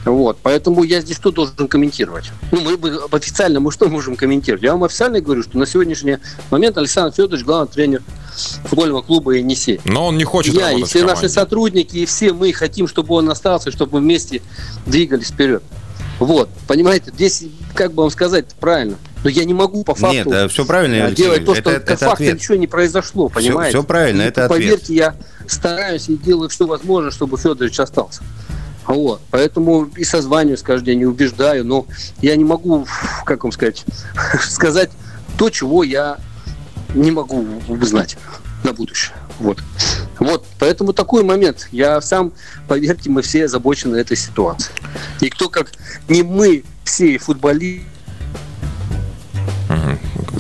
Вот. 0.06 0.38
Поэтому 0.42 0.84
я 0.84 1.02
здесь 1.02 1.18
что 1.18 1.32
должен 1.32 1.68
комментировать? 1.68 2.32
Ну, 2.52 2.62
мы 2.62 2.78
бы 2.78 3.02
официально 3.12 3.60
мы 3.60 3.72
что 3.72 3.88
можем 3.90 4.16
комментировать? 4.16 4.64
Я 4.64 4.74
вам 4.74 4.84
официально 4.84 5.22
говорю, 5.22 5.44
что 5.44 5.58
на 5.58 5.66
сегодняшний 5.66 6.18
момент 6.50 6.78
Александр 6.78 7.16
Федорович 7.16 7.46
главный 7.46 7.72
тренер 7.72 8.02
футбольного 8.66 9.02
клуба 9.02 9.32
«Енисей». 9.32 9.80
Но 9.86 10.08
он 10.08 10.18
не 10.18 10.24
хочет 10.24 10.56
Я 10.56 10.72
и 10.72 10.84
все 10.84 11.04
наши 11.04 11.30
сотрудники, 11.30 11.98
и 11.98 12.06
все 12.06 12.34
мы 12.34 12.52
хотим, 12.54 12.88
чтобы 12.88 13.16
он 13.16 13.30
остался, 13.30 13.72
чтобы 13.72 13.96
мы 13.96 14.00
вместе 14.02 14.42
двигались 14.86 15.30
вперед. 15.30 15.64
Вот, 16.22 16.50
понимаете, 16.68 17.12
здесь, 17.12 17.46
как 17.74 17.94
бы 17.94 18.04
вам 18.04 18.12
сказать 18.12 18.46
правильно, 18.60 18.96
но 19.24 19.30
я 19.32 19.44
не 19.44 19.56
могу 19.56 19.84
по 19.84 19.96
факту 19.96 20.30
Нет, 20.30 20.52
все 20.52 20.66
правильно, 20.66 21.08
Алексей, 21.08 21.24
делать 21.24 21.46
то, 21.46 21.56
что 21.56 21.72
это, 21.72 21.94
это 21.94 22.06
факту 22.06 22.14
ответ. 22.14 22.36
ничего 22.36 22.56
не 22.58 22.68
произошло, 22.68 23.28
понимаете? 23.28 23.72
Все, 23.72 23.80
все 23.80 23.88
правильно, 23.88 24.22
и, 24.22 24.26
это 24.26 24.48
Поверьте, 24.48 24.84
ответ. 24.84 24.90
я 24.90 25.16
стараюсь 25.48 26.10
и 26.10 26.18
делаю 26.18 26.50
все 26.50 26.68
возможное, 26.68 27.10
чтобы 27.10 27.40
Федорович 27.40 27.80
остался. 27.80 28.22
Вот. 28.86 29.20
Поэтому 29.32 29.86
и 29.96 30.04
созваниваюсь 30.04 30.62
каждый 30.62 30.86
день, 30.94 31.02
и 31.02 31.06
убеждаю, 31.06 31.66
но 31.66 31.88
я 32.22 32.36
не 32.36 32.44
могу, 32.44 32.86
как 33.26 33.44
вам 33.44 33.52
сказать, 33.52 33.84
сказать 34.44 34.92
то, 35.40 35.50
чего 35.50 35.84
я 35.84 36.20
не 36.94 37.10
могу 37.10 37.48
знать 37.82 38.16
на 38.64 38.74
будущее. 38.74 39.16
Вот. 39.42 39.60
Вот, 40.20 40.46
поэтому 40.60 40.94
такой 40.94 41.24
момент. 41.24 41.68
Я 41.72 42.00
сам, 42.00 42.32
поверьте, 42.68 43.10
мы 43.10 43.24
все 43.24 43.46
озабочены 43.46 43.96
этой 43.98 44.16
ситуацией. 44.16 44.76
И 45.20 45.30
кто 45.30 45.50
как 45.50 45.72
не 46.08 46.22
мы, 46.22 46.64
все 46.84 47.18
футболисты, 47.18 47.86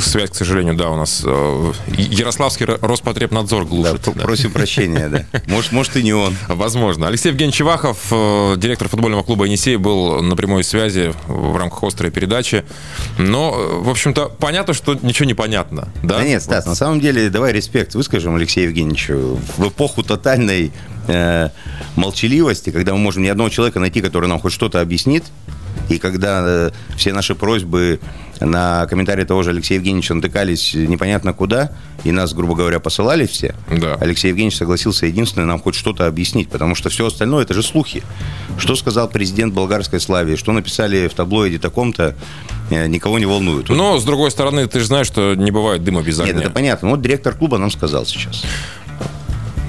связь, 0.05 0.29
к 0.29 0.35
сожалению, 0.35 0.75
да, 0.75 0.89
у 0.89 0.95
нас 0.95 1.23
э, 1.25 1.73
Ярославский 1.97 2.65
Роспотребнадзор 2.65 3.65
глушит. 3.65 4.01
Да, 4.05 4.11
да. 4.13 4.21
Просим 4.21 4.51
прощения, 4.51 5.09
да. 5.09 5.25
Может, 5.47 5.71
может 5.71 5.95
и 5.97 6.03
не 6.03 6.13
он. 6.13 6.35
Возможно. 6.47 7.07
Алексей 7.07 7.29
Евгеньевич 7.29 7.57
Чевахов, 7.57 7.97
э, 8.11 8.55
директор 8.57 8.87
футбольного 8.87 9.23
клуба 9.23 9.45
«Енисей», 9.45 9.77
был 9.77 10.21
на 10.21 10.35
прямой 10.35 10.63
связи 10.63 11.13
в 11.27 11.55
рамках 11.57 11.83
острой 11.83 12.11
передачи. 12.11 12.63
Но, 13.17 13.55
э, 13.55 13.83
в 13.83 13.89
общем-то, 13.89 14.29
понятно, 14.29 14.73
что 14.73 14.97
ничего 15.01 15.25
не 15.25 15.33
понятно. 15.33 15.89
Да, 16.03 16.17
да 16.17 16.23
нет, 16.23 16.41
Стас, 16.41 16.65
вот. 16.65 16.71
на 16.71 16.75
самом 16.75 16.99
деле, 16.99 17.29
давай 17.29 17.53
респект 17.53 17.95
выскажем 17.95 18.35
Алексею 18.35 18.69
Евгеньевичу. 18.69 19.39
В 19.57 19.67
эпоху 19.69 20.03
тотальной 20.03 20.71
э, 21.07 21.49
молчаливости, 21.95 22.69
когда 22.69 22.93
мы 22.93 22.99
можем 22.99 23.23
ни 23.23 23.27
одного 23.27 23.49
человека 23.49 23.79
найти, 23.79 24.01
который 24.01 24.27
нам 24.27 24.39
хоть 24.39 24.53
что-то 24.53 24.81
объяснит, 24.81 25.23
и 25.89 25.97
когда 25.97 26.41
э, 26.45 26.71
все 26.95 27.13
наши 27.13 27.35
просьбы 27.35 27.99
на 28.41 28.85
комментарии 28.87 29.23
того 29.23 29.43
же 29.43 29.51
Алексея 29.51 29.77
Евгеньевича 29.77 30.13
натыкались 30.13 30.73
непонятно 30.73 31.33
куда, 31.33 31.71
и 32.03 32.11
нас, 32.11 32.33
грубо 32.33 32.55
говоря, 32.55 32.79
посылали 32.79 33.25
все, 33.27 33.53
да. 33.69 33.95
Алексей 33.99 34.29
Евгеньевич 34.29 34.57
согласился 34.57 35.05
единственное 35.05 35.45
нам 35.45 35.59
хоть 35.59 35.75
что-то 35.75 36.07
объяснить, 36.07 36.49
потому 36.49 36.75
что 36.75 36.89
все 36.89 37.05
остальное 37.05 37.43
это 37.43 37.53
же 37.53 37.63
слухи. 37.63 38.03
Что 38.57 38.75
сказал 38.75 39.07
президент 39.09 39.53
болгарской 39.53 39.99
славии, 39.99 40.35
что 40.35 40.51
написали 40.51 41.07
в 41.07 41.13
таблоиде 41.13 41.59
таком-то, 41.59 42.15
э, 42.69 42.87
никого 42.87 43.19
не 43.19 43.25
волнует. 43.25 43.69
Но, 43.69 43.99
с 43.99 44.03
другой 44.03 44.31
стороны, 44.31 44.67
ты 44.67 44.79
же 44.79 44.85
знаешь, 44.85 45.07
что 45.07 45.35
не 45.35 45.51
бывает 45.51 45.83
дыма 45.83 46.01
без 46.01 46.19
огня. 46.19 46.33
Нет, 46.33 46.41
это 46.43 46.51
понятно. 46.51 46.89
Вот 46.89 47.01
директор 47.01 47.35
клуба 47.35 47.57
нам 47.57 47.69
сказал 47.69 48.05
сейчас. 48.05 48.43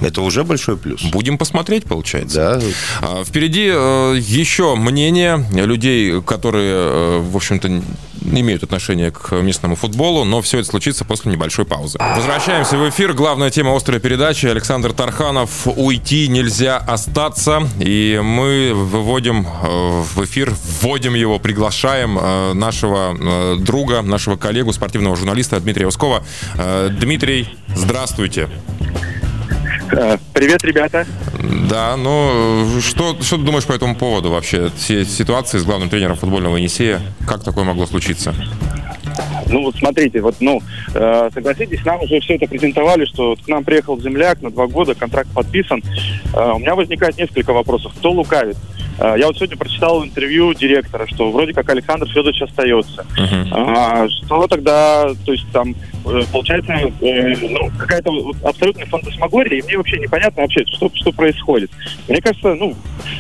Это 0.02 0.22
уже 0.22 0.44
большой 0.44 0.76
плюс. 0.76 1.02
Будем 1.04 1.38
посмотреть, 1.38 1.84
получается. 1.84 2.60
Да. 2.60 2.66
А, 3.00 3.24
впереди 3.24 3.70
э, 3.72 4.16
еще 4.18 4.74
мнение 4.74 5.46
людей, 5.52 6.20
которые, 6.22 6.74
э, 6.74 7.18
в 7.20 7.36
общем-то, 7.36 7.82
имеют 8.24 8.62
отношение 8.62 9.10
к 9.10 9.32
местному 9.32 9.74
футболу, 9.76 10.24
но 10.24 10.42
все 10.42 10.58
это 10.58 10.68
случится 10.68 11.04
после 11.04 11.32
небольшой 11.32 11.64
паузы. 11.64 11.98
Возвращаемся 11.98 12.76
в 12.76 12.88
эфир. 12.88 13.14
Главная 13.14 13.50
тема 13.50 13.76
острой 13.76 14.00
передачи. 14.00 14.46
Александр 14.46 14.92
Тарханов. 14.92 15.66
Уйти 15.66 16.28
нельзя 16.28 16.76
остаться. 16.78 17.68
И 17.80 18.20
мы 18.22 18.72
выводим 18.74 19.46
э, 19.46 20.02
в 20.14 20.24
эфир, 20.24 20.54
вводим 20.80 21.14
его, 21.14 21.38
приглашаем 21.38 22.14
нашего 22.58 23.56
друга, 23.58 24.02
нашего 24.02 24.36
коллегу, 24.36 24.72
спортивного 24.72 25.16
журналиста 25.16 25.60
Дмитрия 25.60 25.86
Ускова. 25.86 26.24
Дмитрий, 26.90 27.48
здравствуйте. 27.74 28.48
Э, 29.92 30.16
привет, 30.32 30.64
ребята. 30.64 31.06
Да, 31.68 31.96
ну 31.96 32.80
что, 32.80 33.16
что 33.20 33.36
ты 33.36 33.42
думаешь 33.42 33.66
по 33.66 33.72
этому 33.72 33.94
поводу 33.94 34.30
вообще? 34.30 34.70
Ситуации 34.78 35.58
с 35.58 35.64
главным 35.64 35.90
тренером 35.90 36.16
футбольного 36.16 36.56
Енисея, 36.56 37.00
как 37.26 37.44
такое 37.44 37.64
могло 37.64 37.86
случиться? 37.86 38.34
Ну 39.48 39.64
вот 39.64 39.76
смотрите, 39.76 40.20
вот, 40.22 40.36
ну, 40.40 40.62
э, 40.94 41.30
согласитесь, 41.34 41.84
нам 41.84 42.00
уже 42.00 42.20
все 42.20 42.36
это 42.36 42.46
презентовали, 42.46 43.04
что 43.04 43.30
вот 43.30 43.42
к 43.42 43.48
нам 43.48 43.64
приехал 43.64 44.00
земляк 44.00 44.40
на 44.40 44.50
два 44.50 44.66
года, 44.66 44.94
контракт 44.94 45.28
подписан. 45.30 45.82
Э, 46.32 46.52
у 46.54 46.58
меня 46.58 46.74
возникает 46.74 47.18
несколько 47.18 47.52
вопросов. 47.52 47.92
Кто 47.98 48.12
лукавит? 48.12 48.56
Э, 48.98 49.14
я 49.18 49.26
вот 49.26 49.36
сегодня 49.36 49.58
прочитал 49.58 50.02
интервью 50.04 50.54
директора, 50.54 51.06
что 51.06 51.30
вроде 51.30 51.52
как 51.52 51.68
Александр 51.68 52.06
Федорович 52.08 52.42
остается. 52.42 53.04
Uh-huh. 53.18 53.48
А, 53.52 54.08
что 54.08 54.46
тогда, 54.46 55.08
то 55.26 55.32
есть 55.32 55.46
там, 55.52 55.74
получается, 56.32 56.72
э, 56.72 57.34
ну, 57.48 57.70
какая-то 57.78 58.10
абсолютная 58.44 58.86
фантасмагория, 58.86 59.58
и 59.58 59.62
мне 59.62 59.76
вообще 59.76 59.98
непонятно 59.98 60.42
вообще, 60.42 60.64
что, 60.66 60.90
что 60.94 61.12
происходит. 61.12 61.70
Мне 62.08 62.20
кажется, 62.20 62.54
ну, 62.54 62.74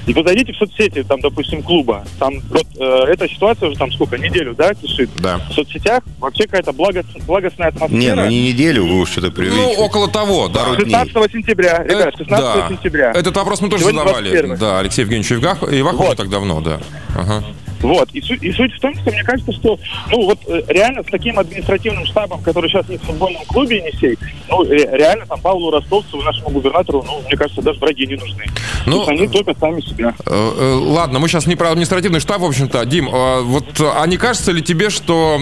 вы 0.06 0.22
зайдите 0.24 0.52
в 0.52 0.56
соцсети, 0.56 1.02
там, 1.02 1.20
допустим, 1.20 1.62
клуба, 1.62 2.04
там 2.18 2.34
вот 2.50 2.66
э, 2.78 2.84
эта 3.08 3.28
ситуация 3.28 3.68
уже 3.68 3.78
там 3.78 3.92
сколько, 3.92 4.18
неделю, 4.18 4.54
да, 4.54 4.74
кишит? 4.74 5.10
Да. 5.18 5.38
В 5.50 5.52
соцсетях 5.52 6.02
вообще 6.18 6.44
какая-то 6.44 6.72
благо, 6.72 7.04
благостная 7.26 7.68
атмосфера. 7.68 7.98
Не, 7.98 8.14
ну 8.14 8.26
не 8.26 8.48
неделю, 8.48 8.86
вы 8.86 9.00
уж 9.00 9.10
что-то 9.10 9.30
преувеличиваете. 9.30 9.78
Ну, 9.78 9.84
около 9.84 10.08
того, 10.08 10.48
да. 10.48 10.74
16 10.76 11.32
сентября, 11.32 11.84
ребят, 11.84 12.14
16 12.16 12.28
да. 12.28 12.68
сентября. 12.68 13.12
Этот 13.12 13.36
вопрос 13.36 13.60
мы 13.60 13.68
тоже 13.68 13.84
Сегодня 13.84 14.00
задавали. 14.00 14.30
21. 14.30 14.56
Да, 14.58 14.78
Алексей 14.80 15.02
Евгеньевич 15.02 15.32
Ивахов 15.32 16.08
вот. 16.08 16.16
так 16.16 16.28
давно, 16.28 16.60
да. 16.60 16.80
Ага. 17.14 17.44
Вот. 17.82 18.08
И 18.12 18.20
суть, 18.20 18.42
и 18.42 18.52
суть 18.52 18.72
в 18.74 18.80
том, 18.80 18.94
что 18.94 19.10
мне 19.10 19.22
кажется, 19.24 19.52
что 19.52 19.78
ну 20.10 20.26
вот 20.26 20.38
э, 20.46 20.62
реально 20.68 21.02
с 21.02 21.06
таким 21.06 21.38
административным 21.38 22.06
штабом, 22.06 22.40
который 22.42 22.70
сейчас 22.72 22.88
есть 22.88 23.04
в 23.04 23.06
футбольном 23.06 23.44
клубе 23.44 23.78
Енисей, 23.78 24.18
ну 24.48 24.64
реально 24.64 25.26
там 25.26 25.40
Павлу 25.40 25.70
Ростовцеву, 25.70 26.22
нашему 26.22 26.50
губернатору, 26.50 27.04
ну, 27.06 27.20
мне 27.26 27.36
кажется, 27.36 27.62
даже 27.62 27.78
враги 27.78 28.06
не 28.06 28.16
нужны. 28.16 28.44
Ну, 28.86 29.06
они 29.06 29.28
только 29.28 29.54
сами 29.58 29.80
себя. 29.80 30.14
Э, 30.26 30.30
э, 30.30 30.74
ладно, 30.74 31.18
мы 31.18 31.28
сейчас 31.28 31.46
не 31.46 31.56
про 31.56 31.70
административный 31.70 32.20
штаб, 32.20 32.40
в 32.40 32.44
общем-то. 32.44 32.84
Дим, 32.84 33.08
вот 33.10 33.80
а 33.80 34.04
не 34.06 34.16
кажется 34.16 34.52
ли 34.52 34.62
тебе, 34.62 34.90
что 34.90 35.38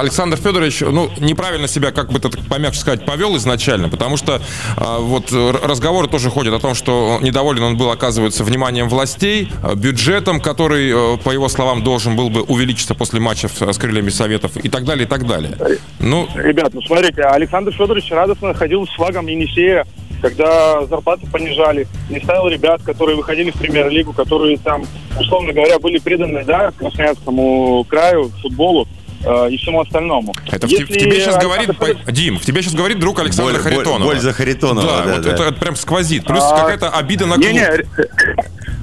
Александр 0.00 0.36
Федорович, 0.36 0.80
ну, 0.80 1.10
неправильно 1.18 1.68
себя, 1.68 1.92
как 1.92 2.10
бы 2.10 2.18
это 2.18 2.30
помягче 2.30 2.80
сказать, 2.80 3.04
повел 3.04 3.36
изначально? 3.36 3.88
Потому 3.88 4.16
что 4.16 4.40
вот 4.76 5.32
разговоры 5.32 6.08
тоже 6.08 6.30
ходят 6.30 6.54
о 6.54 6.58
том, 6.58 6.74
что 6.74 7.18
недоволен 7.20 7.62
он 7.62 7.76
был, 7.76 7.90
оказывается, 7.90 8.44
вниманием 8.44 8.88
властей, 8.88 9.50
бюджетом, 9.74 10.40
который, 10.40 11.18
по 11.18 11.30
его 11.30 11.48
словам, 11.48 11.82
должен 11.82 12.16
был 12.16 12.30
бы 12.30 12.42
увеличиться 12.42 12.94
после 12.94 13.20
матча 13.20 13.48
с 13.48 13.78
крыльями 13.78 14.10
Советов 14.10 14.56
и 14.56 14.68
так 14.68 14.84
далее, 14.84 15.06
и 15.06 15.08
так 15.08 15.26
далее. 15.26 15.56
Ну, 15.98 16.28
Ребят, 16.36 16.74
ну 16.74 16.82
смотрите, 16.82 17.22
Александр 17.22 17.72
Федорович 17.72 18.10
радостно 18.10 18.54
ходил 18.54 18.86
с 18.86 18.90
флагом 18.90 19.26
Енисея 19.26 19.84
когда 20.22 20.84
зарплаты 20.86 21.26
понижали, 21.30 21.86
не 22.08 22.18
ставил 22.20 22.48
ребят, 22.48 22.80
которые 22.82 23.16
выходили 23.16 23.50
в 23.50 23.54
премьер-лигу, 23.54 24.14
которые 24.14 24.56
там, 24.56 24.84
условно 25.20 25.52
говоря, 25.52 25.78
были 25.78 25.98
преданы, 25.98 26.42
да, 26.42 26.72
Красноярскому 26.72 27.84
краю, 27.84 28.30
футболу 28.40 28.88
э, 29.22 29.50
и 29.50 29.58
всему 29.58 29.82
остальному. 29.82 30.34
Это 30.50 30.66
в, 30.66 30.70
те- 30.70 30.84
в 30.86 30.88
тебе 30.88 31.20
сейчас 31.20 31.36
говорит, 31.40 31.76
по- 31.76 32.10
Дим, 32.10 32.38
в 32.38 32.44
тебе 32.46 32.62
сейчас 32.62 32.74
говорит 32.74 32.98
друг 32.98 33.20
Александра 33.20 33.52
Боль- 33.52 33.62
боль- 33.62 33.72
Харитонова. 33.74 34.08
боль 34.10 34.18
за 34.20 34.32
Харитонова, 34.32 34.86
Да, 34.86 35.04
да, 35.04 35.12
вот 35.16 35.22
да. 35.22 35.32
Это, 35.32 35.42
это 35.44 35.52
прям 35.60 35.76
сквозит. 35.76 36.24
Плюс 36.24 36.42
А, 36.42 36.60
какая-то 36.62 36.88
обида 36.88 37.26
на 37.26 37.34
клуб. 37.34 37.46
Не-не, 37.46 37.68
ре- 37.68 37.86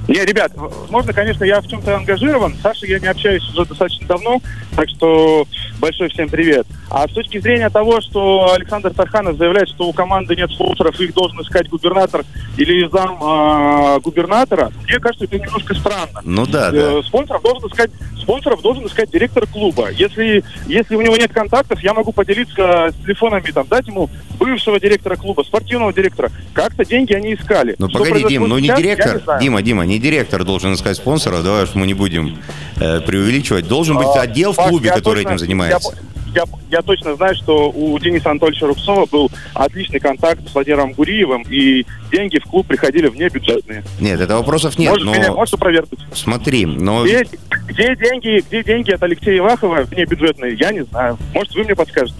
не, 0.08 0.24
ребят, 0.24 0.52
можно, 0.90 1.12
конечно, 1.12 1.44
я 1.44 1.60
в 1.60 1.66
чем-то 1.66 1.96
ангажирован. 1.96 2.54
С 2.54 2.60
Сашей 2.60 2.90
я 2.90 2.98
не 2.98 3.06
общаюсь 3.06 3.42
уже 3.50 3.64
достаточно 3.64 4.06
давно, 4.06 4.40
так 4.76 4.88
что 4.90 5.46
большой 5.78 6.08
всем 6.10 6.28
привет. 6.28 6.66
А 6.90 7.08
с 7.08 7.12
точки 7.12 7.38
зрения 7.40 7.70
того, 7.70 8.00
что 8.00 8.52
Александр 8.52 8.92
Тарханов 8.92 9.36
заявляет, 9.38 9.68
что 9.70 9.88
у 9.88 9.92
команды 9.92 10.36
нет 10.36 10.50
спонсоров, 10.50 11.00
их 11.00 11.14
должен 11.14 11.40
искать 11.40 11.68
губернатор 11.68 12.22
или 12.56 12.88
зам 12.90 13.18
а, 13.22 13.98
губернатора, 14.00 14.70
мне 14.88 14.98
кажется, 15.00 15.24
это 15.24 15.38
немножко 15.38 15.74
странно. 15.74 16.20
Ну 16.22 16.46
да, 16.46 16.68
Э, 16.72 16.72
да. 16.96 17.02
Спонсоров 17.02 17.42
должен 17.42 17.68
искать, 17.68 17.90
спонсоров 18.24 18.62
должен 18.62 18.86
искать 18.86 19.10
директор 19.10 19.46
клуба. 19.46 19.90
Если, 19.90 20.42
если 20.66 20.96
у 20.96 21.02
него 21.02 21.16
нет 21.16 21.32
контактов, 21.32 21.80
я 21.80 21.94
могу 21.94 22.12
поделиться 22.12 22.90
с 22.90 23.04
телефонами, 23.04 23.50
там, 23.52 23.66
дать 23.68 23.86
ему 23.86 24.10
бывшего 24.38 24.80
директора 24.80 25.16
клуба, 25.16 25.42
спортивного 25.42 25.92
директора. 25.92 26.30
Как-то 26.52 26.84
деньги 26.84 27.12
они 27.12 27.34
искали. 27.34 27.76
Ну 27.78 27.88
погоди, 27.88 28.24
Дим, 28.28 28.48
ну 28.48 28.58
не 28.58 28.68
сейчас, 28.68 28.78
директор, 28.80 29.20
знаю. 29.22 29.40
Дима, 29.40 29.62
Дима, 29.62 29.84
не 29.84 29.98
директор 29.98 30.44
должен 30.44 30.74
искать 30.74 30.96
спонсоров, 30.96 31.44
давай 31.44 31.64
уж 31.64 31.74
мы 31.74 31.86
не 31.86 31.94
будем 31.94 32.38
э, 32.80 33.00
преувеличивать. 33.00 33.68
Должен 33.68 33.96
быть 33.96 34.06
А, 34.06 34.22
отдел 34.22 34.52
в 34.52 34.56
клубе, 34.56 34.90
который 34.90 35.22
точно- 35.22 35.28
этим 35.28 35.38
занимается. 35.38 35.92
Я, 35.94 36.13
я- 36.34 36.44
я 36.70 36.82
точно 36.82 37.14
знаю, 37.16 37.34
что 37.34 37.70
у 37.70 37.98
Дениса 37.98 38.30
Анатольевича 38.30 38.66
Рубцова 38.66 39.06
был 39.06 39.30
отличный 39.54 40.00
контакт 40.00 40.40
с 40.48 40.54
Владимиром 40.54 40.92
Гуриевым, 40.92 41.42
и 41.48 41.84
деньги 42.10 42.38
в 42.38 42.44
клуб 42.44 42.66
приходили 42.66 43.08
внебюджетные. 43.08 43.84
Нет, 44.00 44.20
это 44.20 44.36
вопросов 44.36 44.78
нет, 44.78 44.90
Можешь 44.90 45.06
меня, 45.06 45.28
но 45.28 45.34
можешь 45.36 45.54
опровергнуть? 45.54 46.00
смотри, 46.12 46.66
но 46.66 47.04
Где, 47.04 47.24
где 47.68 47.96
деньги, 47.96 48.42
где 48.48 48.62
деньги 48.62 48.90
от 48.92 49.02
Алексея 49.02 49.38
Ивахова 49.38 49.82
внебюджетные, 49.82 50.54
я 50.58 50.72
не 50.72 50.84
знаю. 50.84 51.18
Может, 51.32 51.54
вы 51.54 51.64
мне 51.64 51.74
подскажете? 51.74 52.18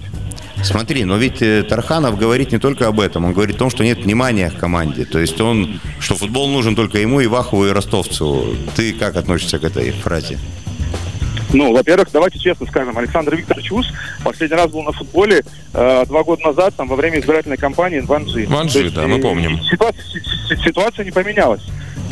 смотри, 0.62 1.04
но 1.04 1.16
ведь 1.18 1.42
э, 1.42 1.62
Тарханов 1.62 2.16
говорит 2.18 2.50
не 2.52 2.58
только 2.58 2.88
об 2.88 2.98
этом, 2.98 3.26
он 3.26 3.32
говорит 3.34 3.56
о 3.56 3.58
том, 3.58 3.70
что 3.70 3.84
нет 3.84 3.98
внимания 3.98 4.50
к 4.50 4.56
команде. 4.58 5.04
То 5.04 5.18
есть 5.18 5.38
он, 5.40 5.78
что 6.00 6.14
футбол 6.14 6.48
нужен 6.48 6.74
только 6.74 6.98
ему, 6.98 7.22
Ивахову 7.22 7.66
и 7.66 7.70
Ростовцеву. 7.70 8.46
Ты 8.74 8.94
как 8.94 9.16
относишься 9.16 9.58
к 9.58 9.64
этой 9.64 9.90
фразе? 9.90 10.38
Ну, 11.54 11.72
во-первых, 11.72 12.08
давайте 12.12 12.38
честно 12.38 12.66
скажем, 12.66 12.98
Александр 12.98 13.36
Викторович 13.36 13.72
Ус 13.72 13.86
последний 14.22 14.56
раз 14.56 14.70
был 14.70 14.82
на 14.82 14.92
футболе 14.92 15.42
э, 15.72 16.04
два 16.06 16.22
года 16.24 16.42
назад, 16.46 16.74
там, 16.76 16.88
во 16.88 16.96
время 16.96 17.20
избирательной 17.20 17.56
кампании 17.56 18.00
в 18.00 18.12
Анжи. 18.12 18.46
В 18.46 18.54
Анжи, 18.54 18.90
да, 18.90 19.06
мы 19.06 19.18
э, 19.18 19.22
помним. 19.22 19.60
Ситуация, 19.62 20.02
си- 20.04 20.20
си- 20.48 20.62
ситуация 20.64 21.04
не 21.04 21.10
поменялась. 21.12 21.62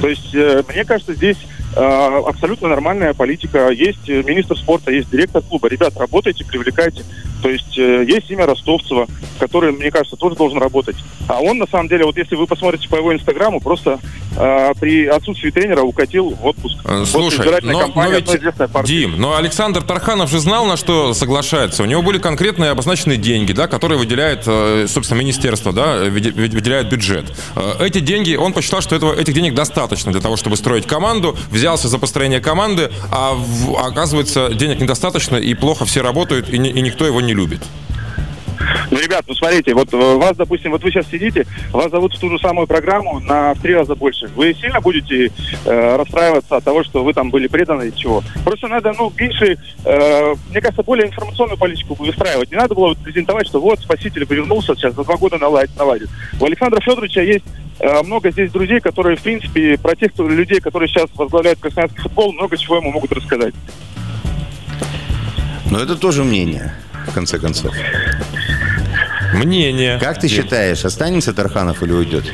То 0.01 0.09
есть, 0.09 0.35
э, 0.35 0.63
мне 0.73 0.85
кажется, 0.85 1.15
здесь 1.15 1.37
э, 1.77 1.81
абсолютно 1.81 2.69
нормальная 2.69 3.15
политика. 3.15 3.69
Есть 3.71 4.09
э, 4.09 4.23
министр 4.23 4.57
спорта, 4.57 4.91
есть 4.93 5.11
директор 5.11 5.43
клуба. 5.43 5.69
Ребят, 5.69 5.95
работайте, 5.97 6.45
привлекайте. 6.45 7.03
То 7.43 7.51
есть, 7.51 7.77
э, 7.77 8.05
есть 8.07 8.31
имя 8.31 8.47
Ростовцева, 8.47 9.07
который, 9.39 9.73
мне 9.73 9.91
кажется, 9.91 10.17
тоже 10.17 10.37
должен 10.37 10.59
работать. 10.59 10.97
А 11.29 11.41
он, 11.41 11.59
на 11.59 11.67
самом 11.67 11.89
деле, 11.89 12.05
вот 12.05 12.17
если 12.17 12.37
вы 12.37 12.47
посмотрите 12.47 12.89
по 12.89 12.97
его 12.97 13.13
инстаграму, 13.13 13.61
просто 13.61 13.99
э, 14.37 14.73
при 14.81 15.07
отсутствии 15.07 15.51
тренера 15.51 15.83
укатил 15.83 16.31
в 16.31 16.47
отпуск. 16.47 16.77
Э, 16.85 17.05
Слушай, 17.07 17.41
избирательной 17.41 17.73
но, 17.75 17.79
но 17.81 17.85
кампании 17.87 18.15
ведь. 18.17 18.27
Дим, 18.87 19.21
но 19.21 19.37
Александр 19.37 19.83
Тарханов 19.83 20.31
же 20.31 20.39
знал, 20.39 20.67
на 20.67 20.77
что 20.77 21.15
соглашается. 21.15 21.83
У 21.83 21.87
него 21.87 22.03
были 22.03 22.19
конкретные 22.19 22.71
обозначенные 22.71 23.19
деньги, 23.19 23.53
да, 23.53 23.67
которые 23.67 23.99
выделяет, 23.99 24.45
э, 24.47 24.87
собственно, 24.89 25.19
министерство, 25.19 25.73
да, 25.73 25.97
выде- 26.05 26.33
выде- 26.33 26.55
выделяет 26.55 26.89
бюджет. 26.89 27.33
Э, 27.57 27.73
Эти 27.85 27.99
деньги, 28.01 28.37
он 28.37 28.53
посчитал, 28.53 28.81
что 28.81 28.95
этого, 28.95 29.13
этих 29.15 29.35
денег 29.35 29.55
достаточно 29.55 30.13
для 30.13 30.21
того, 30.21 30.37
чтобы 30.37 30.57
строить 30.57 30.87
команду, 30.87 31.37
взялся 31.51 31.89
за 31.89 31.99
построение 31.99 32.41
команды, 32.41 32.91
а 33.11 33.33
в- 33.35 33.77
оказывается, 33.77 34.51
денег 34.55 34.81
недостаточно, 34.81 35.37
и 35.37 35.55
плохо 35.55 35.85
все 35.85 36.03
работают, 36.03 36.49
и, 36.49 36.57
и 36.57 36.81
никто 36.81 37.05
его 37.07 37.21
не 37.21 37.32
любит. 37.35 37.61
Ну, 38.91 38.99
ребят, 38.99 39.25
ну 39.27 39.35
смотрите, 39.35 39.75
вот 39.75 39.93
э, 39.93 39.97
вас, 39.97 40.37
допустим, 40.37 40.71
вот 40.71 40.83
вы 40.83 40.91
сейчас 40.91 41.07
сидите, 41.09 41.47
вас 41.73 41.91
зовут 41.91 42.15
в 42.15 42.21
ту 42.21 42.31
же 42.31 42.39
самую 42.39 42.67
программу 42.67 43.21
на 43.21 43.55
в 43.55 43.61
три 43.61 43.75
раза 43.75 43.95
больше. 43.95 44.29
Вы 44.37 44.55
сильно 44.55 44.81
будете 44.81 45.33
э, 45.65 45.97
расстраиваться 45.97 46.57
от 46.57 46.65
того, 46.65 46.85
что 46.85 47.03
вы 47.03 47.13
там 47.13 47.31
были 47.31 47.47
преданы 47.49 47.89
и 47.89 47.97
чего? 47.97 48.23
Просто 48.45 48.69
надо, 48.69 48.93
ну, 48.97 49.13
меньше, 49.19 49.57
э, 49.85 50.35
мне 50.51 50.61
кажется, 50.61 50.83
более 50.83 51.09
информационную 51.09 51.59
политику 51.59 51.95
выстраивать. 51.95 52.51
Не 52.51 52.57
надо 52.57 52.75
было 52.75 52.89
вот 52.89 52.99
презентовать, 52.99 53.47
что 53.47 53.61
вот 53.61 53.81
спаситель 53.81 54.27
повернулся, 54.27 54.75
сейчас 54.75 54.95
за 54.95 55.05
два 55.05 55.17
года 55.17 55.39
наладит. 55.39 55.77
наладит. 55.77 56.11
У 56.39 56.45
Александра 56.45 56.81
Федоровича 56.81 57.23
есть 57.23 57.45
э, 57.81 58.03
много 58.03 58.31
здесь 58.31 58.51
друзей, 58.53 58.81
которые, 58.81 59.17
в 59.17 59.23
принципе, 59.23 59.79
про 59.79 59.97
тех 59.97 60.13
кто- 60.13 60.29
людей, 60.29 60.61
которые 60.61 60.89
сейчас 60.89 61.09
возглавляют 61.15 61.59
красноярский 61.59 62.03
футбол, 62.03 62.33
много 62.33 62.57
чего 62.57 62.77
ему 62.77 62.93
могут 62.93 63.13
рассказать. 63.13 63.55
Но 65.71 65.79
это 65.79 65.97
тоже 65.97 66.23
мнение, 66.23 66.75
в 67.07 67.15
конце 67.15 67.39
концов. 67.39 67.75
Мнение. 69.35 69.99
Как 69.99 70.21
ты 70.21 70.29
считаешь, 70.29 70.85
останется 70.85 71.33
Тарханов 71.33 71.83
или 71.83 71.93
уйдет? 71.93 72.25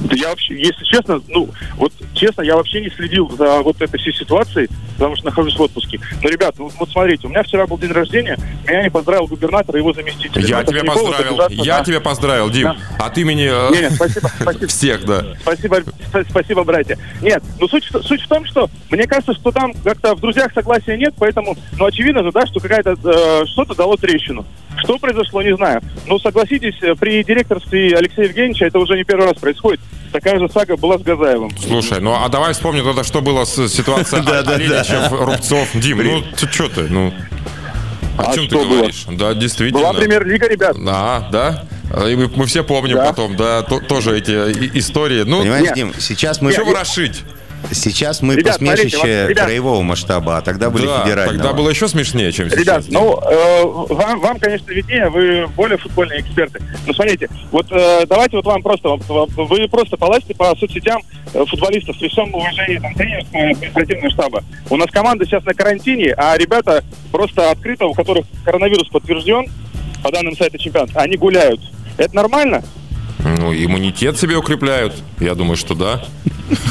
Да 0.00 0.16
я 0.16 0.28
вообще, 0.28 0.58
если 0.58 0.84
честно, 0.84 1.22
ну, 1.28 1.48
вот 1.76 1.92
честно, 2.12 2.42
я 2.42 2.56
вообще 2.56 2.80
не 2.80 2.90
следил 2.90 3.30
за 3.36 3.62
вот 3.62 3.80
этой 3.80 3.98
всей 3.98 4.12
ситуацией, 4.12 4.68
потому 4.94 5.16
что 5.16 5.26
нахожусь 5.26 5.56
в 5.56 5.60
отпуске. 5.62 6.00
Но, 6.22 6.28
ребят, 6.28 6.54
вот, 6.58 6.72
вот 6.78 6.90
смотрите, 6.90 7.26
у 7.26 7.30
меня 7.30 7.42
вчера 7.42 7.66
был 7.66 7.78
день 7.78 7.92
рождения, 7.92 8.36
меня 8.66 8.82
не 8.84 8.90
поздравил 8.90 9.26
губернатор 9.26 9.74
и 9.76 9.78
его 9.78 9.92
заместитель. 9.92 10.44
Я 10.46 10.56
Ну, 10.56 10.62
это 10.62 10.72
тебя 10.72 10.84
поздравил. 10.92 11.40
обижаться 11.42 11.62
Я 11.66 11.78
на- 11.78 11.84
тебя 11.84 12.00
поздравил, 12.00 12.50
Дим. 12.50 12.64
Да. 12.98 13.06
От 13.06 13.18
имени 13.18 13.48
э, 13.50 13.70
Не, 13.74 13.80
не, 13.82 13.90
спасибо, 13.90 14.28
спасибо. 14.40 14.66
всех, 14.68 15.04
да. 15.04 15.24
Спасибо, 15.42 15.78
спа- 15.80 16.26
спасибо, 16.28 16.64
братья. 16.64 16.98
Нет, 17.20 17.42
ну 17.60 17.68
суть, 17.68 17.84
в- 17.92 18.02
суть 18.02 18.22
в 18.22 18.28
том, 18.28 18.44
что 18.46 18.68
мне 18.90 19.06
кажется, 19.06 19.34
что 19.34 19.50
там 19.50 19.72
как-то 19.84 20.14
в 20.14 20.20
друзьях 20.20 20.52
согласия 20.54 20.96
нет, 20.96 21.14
поэтому, 21.18 21.56
ну 21.78 21.84
очевидно 21.86 22.22
же, 22.22 22.30
да, 22.32 22.46
что 22.46 22.60
какая-то 22.60 22.96
э, 23.04 23.46
что-то 23.46 23.74
дало 23.74 23.96
трещину. 23.96 24.44
Что 24.78 24.98
произошло, 24.98 25.42
не 25.42 25.54
знаю. 25.54 25.82
Но 26.06 26.18
согласитесь, 26.18 26.74
э, 26.82 26.94
при 26.94 27.22
директорстве 27.22 27.94
Алексея 27.96 28.26
Евгеньевича 28.26 28.66
это 28.66 28.78
уже 28.78 28.96
не 28.96 29.04
первый 29.04 29.26
раз 29.26 29.36
происходит. 29.36 29.80
Такая 30.12 30.38
же 30.38 30.48
сага 30.48 30.76
была 30.76 30.98
с 30.98 31.02
Газаевым. 31.02 31.50
Слушай, 31.58 32.00
ну 32.00 32.14
а 32.14 32.28
давай 32.28 32.52
вспомним 32.52 32.84
тогда, 32.84 33.02
что 33.04 33.20
было 33.22 33.44
с 33.44 33.68
ситуацией 33.68 34.22
Оленичев, 34.90 35.12
Рубцов. 35.12 35.68
Дим, 35.74 35.98
ну 36.02 36.22
ты 36.36 36.46
что 36.50 36.68
ты? 36.68 36.82
Ну, 36.82 37.12
о 38.18 38.30
А 38.30 38.34
чем 38.34 38.48
ты 38.48 38.56
было? 38.56 38.64
говоришь? 38.68 39.04
Да, 39.08 39.34
действительно. 39.34 39.80
Была 39.80 39.92
премьер-лига, 39.92 40.48
ребят. 40.48 40.76
Да, 40.84 41.28
да. 41.32 41.64
И 42.08 42.16
мы, 42.16 42.28
мы 42.34 42.46
все 42.46 42.62
помним 42.64 42.96
Да. 42.96 43.06
потом, 43.06 43.36
да, 43.36 43.62
то- 43.62 43.80
тоже 43.80 44.16
эти 44.18 44.32
истории. 44.78 45.24
Ну, 45.24 45.40
Понимаешь, 45.40 45.64
Нет. 45.66 45.74
Дим, 45.74 45.92
сейчас 45.98 46.40
мы, 46.40 46.52
что 46.52 46.64
ворошить? 46.64 47.22
Сейчас 47.70 48.22
мы 48.22 48.34
Ребят, 48.36 48.56
смотрите, 48.56 48.84
посмешище 48.96 49.22
вот, 49.22 49.30
ребят. 49.30 49.44
краевого 49.44 49.82
масштаба, 49.82 50.38
а 50.38 50.42
тогда 50.42 50.70
были 50.70 50.86
Да, 50.86 51.02
федерального. 51.02 51.38
тогда 51.38 51.52
было 51.52 51.70
еще 51.70 51.88
смешнее, 51.88 52.32
чем 52.32 52.48
Ребят, 52.48 52.84
сейчас. 52.84 52.88
ну, 52.88 53.18
э, 53.20 53.62
вам, 53.94 54.20
вам, 54.20 54.38
конечно, 54.38 54.70
виднее, 54.70 55.08
вы 55.08 55.46
более 55.48 55.78
футбольные 55.78 56.20
эксперты. 56.20 56.60
Но 56.86 56.92
смотрите, 56.92 57.28
вот 57.50 57.66
э, 57.70 58.06
давайте 58.06 58.36
вот 58.36 58.44
вам 58.46 58.62
просто, 58.62 58.88
вы 58.88 59.68
просто 59.68 59.96
полазьте 59.96 60.34
по 60.34 60.54
соцсетям 60.56 61.00
э, 61.32 61.44
футболистов 61.46 61.98
при 61.98 62.08
всем 62.08 62.34
уважении 62.34 62.78
там, 62.78 62.94
тренерского 62.94 63.38
и 63.38 63.52
административного 63.52 64.10
штаба. 64.10 64.44
У 64.70 64.76
нас 64.76 64.90
команда 64.90 65.24
сейчас 65.24 65.44
на 65.44 65.54
карантине, 65.54 66.14
а 66.16 66.36
ребята 66.36 66.84
просто 67.10 67.50
открыто, 67.50 67.86
у 67.86 67.94
которых 67.94 68.26
коронавирус 68.44 68.88
подтвержден, 68.88 69.46
по 70.02 70.10
данным 70.10 70.36
сайта 70.36 70.58
чемпионат, 70.58 70.90
они 70.94 71.16
гуляют. 71.16 71.60
Это 71.96 72.14
нормально? 72.16 72.62
Ну, 73.18 73.52
иммунитет 73.54 74.18
себе 74.18 74.36
укрепляют. 74.36 74.94
Я 75.20 75.34
думаю, 75.34 75.56
что 75.56 75.74
да. 75.74 76.02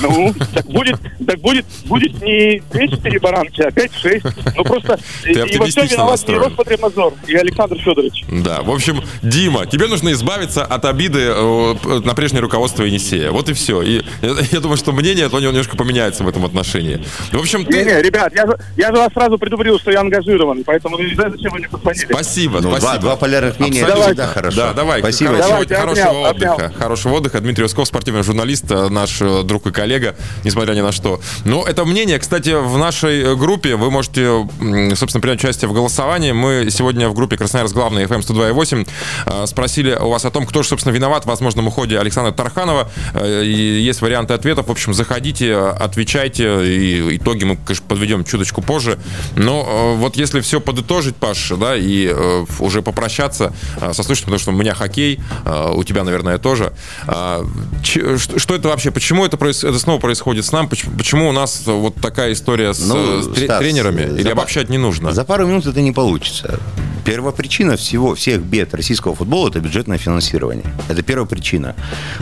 Ну, 0.01 0.33
так 0.53 0.65
будет, 0.67 0.97
так 1.25 1.39
будет, 1.39 1.65
будет 1.85 2.21
не 2.21 2.61
204 2.71 3.19
баранки, 3.19 3.61
а 3.61 3.69
5-6. 3.69 4.53
Ну 4.57 4.63
просто 4.63 4.99
Ты 5.23 5.31
и 5.31 5.57
во 5.57 5.65
всем 5.65 5.87
виноват 5.87 6.11
настроен. 6.11 6.41
Роспотребнадзор, 6.41 7.13
и 7.27 7.35
Александр 7.35 7.77
Федорович. 7.79 8.25
Да, 8.29 8.61
в 8.61 8.69
общем, 8.69 9.01
Дима, 9.23 9.65
тебе 9.65 9.87
нужно 9.87 10.11
избавиться 10.11 10.63
от 10.63 10.85
обиды 10.85 11.19
э, 11.33 11.99
на 12.03 12.13
прежнее 12.13 12.41
руководство 12.41 12.83
Енисея. 12.83 13.31
Вот 13.31 13.49
и 13.49 13.53
все. 13.53 13.81
И 13.81 14.03
я, 14.21 14.29
я 14.51 14.59
думаю, 14.59 14.77
что 14.77 14.91
мнение 14.91 15.27
твое 15.29 15.47
немножко 15.49 15.75
поменяется 15.77 16.23
в 16.23 16.27
этом 16.27 16.45
отношении. 16.45 17.03
В 17.31 17.39
общем, 17.39 17.65
ты... 17.65 17.77
Не-не, 17.77 18.01
ребят, 18.03 18.33
я 18.35 18.45
же, 18.45 18.57
я 18.77 18.87
же 18.87 18.97
вас 18.97 19.11
сразу 19.13 19.37
предупредил, 19.39 19.79
что 19.79 19.89
я 19.91 20.01
ангажирован, 20.01 20.63
поэтому 20.63 20.99
не 20.99 21.15
знаю, 21.15 21.31
зачем 21.31 21.53
вы 21.53 21.59
мне 21.59 21.69
позвонили. 21.69 22.05
Спасибо, 22.11 22.59
Ну, 22.61 22.69
спасибо. 22.69 22.79
два, 22.79 22.97
два 22.97 23.15
полярных 23.15 23.59
мнения, 23.59 23.79
это 23.81 23.93
Абсолютно. 23.93 24.07
всегда 24.13 24.27
хорошо. 24.27 24.57
Да, 24.57 24.73
давай. 24.73 24.99
Спасибо. 24.99 25.31
Хорошего, 25.31 25.49
Давайте, 25.49 25.75
хорошего. 25.75 26.30
Отдыха. 26.31 26.73
Хорошего 26.77 27.13
отдыха. 27.15 27.39
Дмитрий 27.39 27.65
Усков, 27.65 27.87
спортивный 27.87 28.23
журналист, 28.23 28.65
э, 28.71 28.89
наш 28.89 29.21
э, 29.21 29.43
друг 29.43 29.67
и 29.67 29.71
коллега, 29.71 30.15
несмотря 30.43 30.73
ни 30.73 30.81
на 30.81 30.91
что. 30.91 31.19
Но 31.45 31.65
это 31.65 31.85
мнение, 31.85 32.19
кстати, 32.19 32.49
в 32.49 32.77
нашей 32.77 33.21
э, 33.21 33.35
группе. 33.35 33.75
Вы 33.75 33.91
можете, 33.91 34.47
собственно, 34.95 35.21
принять 35.21 35.39
участие 35.39 35.69
в 35.69 35.73
голосовании. 35.73 36.31
Мы 36.31 36.67
сегодня 36.69 37.09
в 37.09 37.13
группе 37.13 37.37
Красноярск 37.37 37.73
главный 37.73 38.03
FM 38.05 38.19
102.8 38.21 38.87
э, 39.25 39.45
спросили 39.47 39.93
у 39.95 40.09
вас 40.09 40.25
о 40.25 40.31
том, 40.31 40.45
кто 40.45 40.63
же, 40.63 40.69
собственно, 40.69 40.93
виноват 40.93 41.23
в 41.23 41.27
возможном 41.27 41.67
уходе 41.67 41.99
Александра 41.99 42.31
Тарханова. 42.31 42.89
Э, 43.13 43.43
Есть 43.45 44.01
варианты 44.01 44.33
ответов. 44.33 44.67
В 44.67 44.71
общем, 44.71 44.93
заходите, 44.93 45.49
э, 45.49 45.69
отвечайте. 45.69 46.65
И 46.67 47.17
итоги 47.17 47.43
мы, 47.43 47.57
конечно, 47.57 47.85
подведем 47.87 48.23
чуточку 48.23 48.61
позже. 48.61 48.97
Но 49.35 49.65
э, 49.67 49.95
вот 49.97 50.15
если 50.15 50.41
все 50.41 50.59
подытожить, 50.61 51.15
Паш, 51.15 51.51
да, 51.59 51.75
и 51.75 52.07
э, 52.13 52.45
уже 52.59 52.81
попрощаться 52.81 53.53
э, 53.79 53.93
со 53.93 54.03
слушателями, 54.03 54.37
потому 54.37 54.39
что 54.39 54.51
у 54.51 54.55
меня 54.55 54.73
хоккей, 54.73 55.19
э, 55.45 55.71
у 55.73 55.83
тебя, 55.83 56.03
наверное, 56.03 56.20
наверное, 56.23 56.41
тоже. 56.41 56.73
А, 57.07 57.45
что 57.83 58.55
это 58.55 58.67
вообще? 58.67 58.91
Почему 58.91 59.25
это, 59.25 59.37
это 59.37 59.79
снова 59.79 59.99
происходит 59.99 60.45
с 60.45 60.51
нами? 60.51 60.67
Почему 60.67 61.29
у 61.29 61.31
нас 61.31 61.63
вот 61.65 61.95
такая 61.95 62.33
история 62.33 62.73
с, 62.73 62.79
ну, 62.79 63.21
с 63.21 63.43
Стас, 63.43 63.59
тренерами? 63.59 64.01
Или 64.01 64.23
за, 64.23 64.31
обобщать 64.31 64.69
не 64.69 64.77
нужно? 64.77 65.11
За 65.11 65.23
пару 65.23 65.47
минут 65.47 65.65
это 65.65 65.81
не 65.81 65.91
получится. 65.91 66.59
Первопричина 67.03 67.77
всего, 67.77 68.13
всех 68.13 68.41
бед 68.41 68.73
российского 68.73 69.15
футбола– 69.15 69.49
это 69.49 69.59
бюджетное 69.59 69.97
финансирование. 69.97 70.65
Это 70.87 71.01
первая 71.01 71.25
причина. 71.25 71.75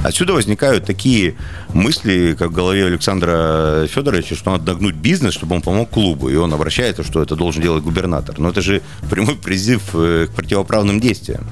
Отсюда 0.04 0.34
возникают 0.34 0.86
такие 0.86 1.36
мысли, 1.74 2.36
как 2.40 2.52
в 2.52 2.54
голове 2.54 2.86
Александра 2.86 3.88
Федоровича, 3.88 4.36
что 4.36 4.52
надо 4.52 4.64
догнуть 4.64 4.96
бизнес, 4.96 5.34
чтобы 5.34 5.56
он 5.56 5.62
помог 5.62 5.90
клубу. 5.90 6.30
И 6.30 6.36
он 6.36 6.54
обращается, 6.54 7.04
что 7.04 7.22
это 7.22 7.36
должен 7.36 7.62
делать 7.62 7.84
губернатор. 7.84 8.40
Но 8.40 8.50
это 8.50 8.62
же 8.62 8.82
прямой 9.10 9.36
призыв 9.36 9.82
э, 9.94 10.28
к 10.28 10.36
противоправным 10.36 11.00
действиям. 11.02 11.46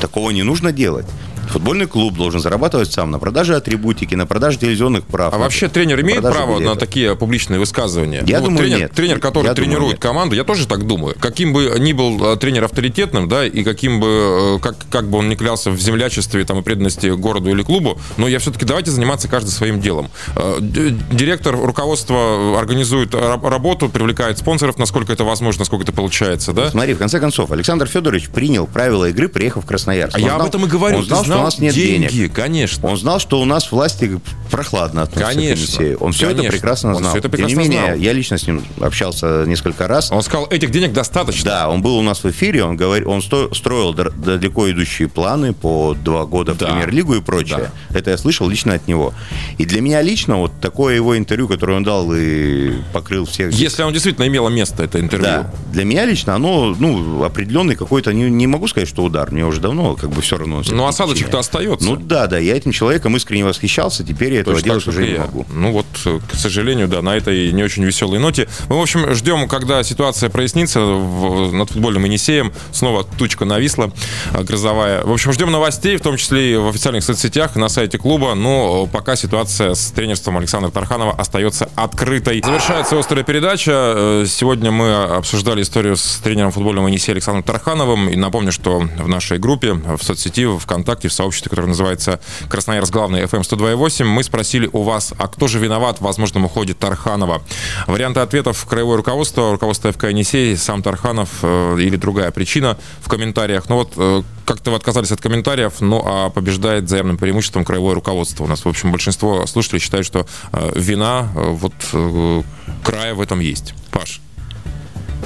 Такого 0.00 0.30
не 0.30 0.42
нужно 0.42 0.72
делать. 0.72 1.06
Футбольный 1.50 1.86
клуб 1.86 2.14
должен 2.14 2.40
зарабатывать 2.40 2.92
сам 2.92 3.10
на 3.10 3.18
продаже 3.18 3.56
атрибутики, 3.56 4.14
на 4.14 4.26
продаже 4.26 4.58
телевизионных 4.58 5.04
прав. 5.04 5.34
А 5.34 5.38
вообще 5.38 5.68
тренер 5.68 6.00
имеет 6.00 6.22
право 6.22 6.58
билетов. 6.58 6.74
на 6.74 6.80
такие 6.80 7.16
публичные 7.16 7.58
высказывания? 7.58 8.22
Я 8.26 8.38
ну, 8.38 8.46
думаю, 8.46 8.64
тренер, 8.64 8.78
нет. 8.78 8.92
Тренер, 8.92 9.18
который 9.18 9.46
я 9.46 9.54
тренирует 9.54 9.80
думаю, 9.82 9.98
команду, 9.98 10.36
я 10.36 10.44
тоже 10.44 10.66
так 10.66 10.86
думаю. 10.86 11.16
Каким 11.18 11.52
бы 11.52 11.74
ни 11.78 11.92
был 11.92 12.32
э, 12.32 12.36
тренер 12.36 12.64
авторитетным, 12.64 13.28
да, 13.28 13.44
и 13.44 13.64
каким 13.64 13.98
бы, 14.00 14.56
э, 14.56 14.58
как, 14.60 14.76
как 14.90 15.10
бы 15.10 15.18
он 15.18 15.28
ни 15.28 15.34
клялся 15.34 15.70
в 15.70 15.80
землячестве 15.80 16.44
там, 16.44 16.60
и 16.60 16.62
преданности 16.62 17.08
городу 17.08 17.50
или 17.50 17.62
клубу, 17.62 17.98
но 18.16 18.28
я 18.28 18.38
все-таки 18.38 18.64
давайте 18.64 18.92
заниматься 18.92 19.26
каждый 19.26 19.50
своим 19.50 19.80
делом. 19.80 20.08
Э, 20.36 20.58
директор, 20.60 21.56
руководство 21.56 22.58
организует 22.58 23.14
работу, 23.14 23.88
привлекает 23.88 24.38
спонсоров, 24.38 24.78
насколько 24.78 25.12
это 25.12 25.24
возможно, 25.24 25.60
насколько 25.60 25.82
это 25.82 25.92
получается, 25.92 26.52
да? 26.52 26.70
Смотри, 26.70 26.94
в 26.94 26.98
конце 26.98 27.18
концов, 27.18 27.50
Александр 27.50 27.86
Федорович 27.86 28.28
принял 28.28 28.66
правила 28.66 29.08
игры, 29.08 29.28
приехав 29.28 29.64
в 29.64 29.66
Красноярск. 29.66 30.16
А 30.16 30.18
он 30.18 30.24
я 30.24 30.30
знал, 30.30 30.40
об 30.42 30.48
этом 30.48 30.64
и 30.64 30.68
говорю. 30.68 30.98
Он 30.98 31.04
знал, 31.04 31.24
что 31.24 31.39
у 31.40 31.44
нас 31.44 31.58
нет 31.58 31.74
деньги, 31.74 32.08
денег 32.08 32.32
конечно. 32.32 32.88
Он 32.88 32.96
знал, 32.96 33.20
что 33.20 33.40
у 33.40 33.44
нас 33.44 33.70
власти 33.70 34.20
прохладно 34.50 35.02
относятся 35.02 35.34
конечно, 35.34 35.54
к 35.54 35.76
Комиссии. 35.76 35.96
Он 36.00 36.12
все 36.12 36.26
конечно. 36.26 36.42
это 36.42 36.52
прекрасно 36.52 36.94
знал. 36.94 37.04
Он 37.04 37.10
все 37.10 37.18
это 37.18 37.28
прекрасно 37.28 37.54
Тем 37.54 37.62
не 37.62 37.68
менее, 37.68 37.86
знал. 37.86 37.98
я 37.98 38.12
лично 38.12 38.38
с 38.38 38.46
ним 38.46 38.64
общался 38.80 39.44
несколько 39.46 39.88
раз. 39.88 40.10
Он 40.10 40.22
сказал, 40.22 40.46
этих 40.50 40.70
денег 40.70 40.92
достаточно. 40.92 41.50
Да, 41.50 41.68
он 41.68 41.82
был 41.82 41.96
у 41.96 42.02
нас 42.02 42.22
в 42.22 42.30
эфире, 42.30 42.64
он, 42.64 42.76
говорил, 42.76 43.10
он 43.10 43.22
строил 43.22 43.94
далеко 43.94 44.70
идущие 44.70 45.08
планы 45.08 45.52
по 45.52 45.94
два 45.94 46.24
года 46.24 46.54
да. 46.54 46.66
в 46.66 46.68
премьер-лигу 46.70 47.14
и 47.14 47.20
прочее. 47.20 47.70
Да. 47.90 47.98
Это 47.98 48.10
я 48.10 48.18
слышал 48.18 48.48
лично 48.48 48.74
от 48.74 48.88
него. 48.88 49.14
И 49.58 49.64
для 49.64 49.80
меня 49.80 50.02
лично 50.02 50.36
вот 50.36 50.52
такое 50.60 50.94
его 50.94 51.16
интервью, 51.16 51.48
которое 51.48 51.76
он 51.76 51.84
дал 51.84 52.12
и 52.14 52.72
покрыл 52.92 53.26
всех... 53.26 53.52
Если 53.52 53.82
он 53.82 53.92
действительно 53.92 54.26
имело 54.26 54.48
место, 54.48 54.82
это 54.82 55.00
интервью. 55.00 55.26
Да. 55.26 55.54
Для 55.72 55.84
меня 55.84 56.04
лично 56.04 56.34
оно, 56.34 56.74
ну, 56.78 57.22
определенный 57.24 57.76
какой-то, 57.76 58.12
не, 58.12 58.30
не 58.30 58.46
могу 58.46 58.68
сказать, 58.68 58.88
что 58.88 59.04
удар, 59.04 59.30
мне 59.30 59.44
уже 59.44 59.60
давно 59.60 59.94
как 59.94 60.10
бы 60.10 60.22
все 60.22 60.36
равно. 60.36 60.62
Ну, 60.68 60.86
осадочек-то 61.30 61.38
остается. 61.38 61.86
Ну, 61.88 61.96
да, 61.96 62.26
да, 62.26 62.38
я 62.38 62.56
этим 62.56 62.72
человеком 62.72 63.16
искренне 63.16 63.44
восхищался, 63.44 64.04
теперь 64.04 64.34
я 64.34 64.40
этого 64.40 64.56
Точно 64.56 64.70
делать 64.70 64.86
уже 64.86 65.02
не 65.02 65.12
я. 65.12 65.20
могу. 65.20 65.46
Ну 65.52 65.72
вот, 65.72 65.86
к 66.04 66.34
сожалению, 66.34 66.88
да, 66.88 67.02
на 67.02 67.16
этой 67.16 67.52
не 67.52 67.62
очень 67.62 67.84
веселой 67.84 68.18
ноте. 68.18 68.48
Мы, 68.68 68.78
в 68.78 68.80
общем, 68.80 69.14
ждем, 69.14 69.48
когда 69.48 69.82
ситуация 69.82 70.30
прояснится 70.30 70.80
в, 70.80 71.52
над 71.52 71.70
футбольным 71.70 72.04
Енисеем. 72.04 72.52
Снова 72.72 73.04
тучка 73.04 73.44
нависла 73.44 73.92
грозовая. 74.32 75.04
В 75.04 75.12
общем, 75.12 75.32
ждем 75.32 75.50
новостей, 75.50 75.96
в 75.96 76.02
том 76.02 76.16
числе 76.16 76.54
и 76.54 76.56
в 76.56 76.68
официальных 76.68 77.04
соцсетях, 77.04 77.56
на 77.56 77.68
сайте 77.68 77.98
клуба. 77.98 78.34
Но 78.34 78.86
пока 78.86 79.16
ситуация 79.16 79.74
с 79.74 79.90
тренерством 79.90 80.36
Александра 80.36 80.70
Тарханова 80.70 81.12
остается 81.12 81.68
открытой. 81.76 82.42
Завершается 82.44 82.98
острая 82.98 83.24
передача. 83.24 83.72
Э, 83.72 84.26
сегодня 84.28 84.70
мы 84.70 84.94
обсуждали 84.94 85.62
историю 85.62 85.96
с 85.96 86.20
тренером 86.22 86.50
футбольного 86.52 86.88
Енисея 86.88 87.14
Александром 87.14 87.42
Тархановым. 87.42 88.08
И 88.08 88.16
напомню, 88.16 88.52
что 88.52 88.80
в 88.80 89.08
нашей 89.08 89.38
группе, 89.38 89.72
в 89.72 90.02
соцсети, 90.02 90.44
в 90.44 90.58
ВКонтакте, 90.58 91.08
в 91.08 91.12
сообществе, 91.20 91.50
которое 91.50 91.68
называется 91.68 92.18
Красноярск 92.48 92.92
главный 92.92 93.22
FM 93.24 93.42
102.8, 93.42 94.04
мы 94.04 94.22
спросили 94.22 94.70
у 94.72 94.82
вас, 94.82 95.12
а 95.18 95.28
кто 95.28 95.48
же 95.48 95.58
виноват 95.58 95.98
в 95.98 96.00
возможном 96.00 96.46
уходе 96.46 96.72
Тарханова? 96.72 97.42
Варианты 97.86 98.20
ответов 98.20 98.64
краевое 98.64 98.96
руководство, 98.96 99.52
руководство 99.52 99.92
ФК 99.92 100.04
«Енисей», 100.04 100.56
сам 100.56 100.82
Тарханов 100.82 101.28
э, 101.42 101.76
или 101.78 101.96
другая 101.96 102.30
причина 102.30 102.78
в 103.00 103.08
комментариях. 103.08 103.68
Ну 103.68 103.76
вот 103.76 103.92
э, 103.96 104.22
как-то 104.46 104.70
вы 104.70 104.78
отказались 104.78 105.12
от 105.12 105.20
комментариев, 105.20 105.74
ну 105.80 106.02
а 106.04 106.30
побеждает 106.30 106.88
заявным 106.88 107.18
преимуществом 107.18 107.64
краевое 107.64 107.94
руководство. 107.94 108.44
У 108.44 108.46
нас, 108.46 108.64
в 108.64 108.68
общем, 108.68 108.90
большинство 108.90 109.44
слушателей 109.46 109.80
считают, 109.80 110.06
что 110.06 110.26
э, 110.52 110.72
вина 110.74 111.28
э, 111.34 111.50
вот 111.50 111.74
э, 111.92 112.42
края 112.82 113.14
в 113.14 113.20
этом 113.20 113.40
есть. 113.40 113.74
Паш. 113.90 114.20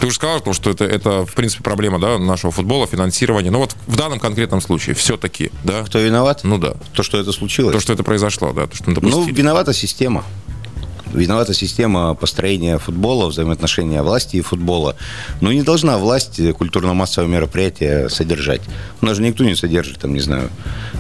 Ты 0.00 0.07
уже 0.07 0.16
сказал, 0.16 0.40
что 0.52 0.70
это, 0.70 0.85
это, 0.85 1.24
в 1.24 1.35
принципе, 1.35 1.62
проблема 1.62 1.98
да, 1.98 2.18
нашего 2.18 2.52
футбола, 2.52 2.87
финансирования. 2.87 3.50
Но 3.50 3.61
вот 3.61 3.76
в 3.87 3.96
данном 3.96 4.18
конкретном 4.18 4.61
случае 4.61 4.94
все-таки, 4.94 5.50
да? 5.62 5.83
Кто 5.85 5.98
виноват? 5.98 6.40
Ну 6.42 6.59
да. 6.59 6.74
То, 6.92 7.02
что 7.02 7.18
это 7.18 7.33
случилось? 7.33 7.74
То, 7.74 7.80
что 7.80 7.92
это 7.92 8.02
произошло, 8.02 8.52
да. 8.52 8.66
То, 8.66 8.76
что 8.76 8.90
ну, 8.90 9.24
виновата 9.24 9.72
система. 9.72 10.24
Виновата 11.12 11.54
система 11.54 12.14
построения 12.14 12.76
футбола, 12.78 13.28
взаимоотношения 13.28 14.02
власти 14.02 14.38
и 14.38 14.40
футбола. 14.40 14.96
Но 15.40 15.52
не 15.52 15.62
должна 15.62 15.96
власть 15.96 16.40
культурно-массовое 16.54 17.28
мероприятие 17.28 18.09
содержать. 18.11 18.62
У 19.00 19.07
нас 19.07 19.16
же 19.16 19.22
никто 19.22 19.44
не 19.44 19.54
содержит, 19.54 20.00
там, 20.00 20.12
не 20.12 20.18
знаю, 20.18 20.50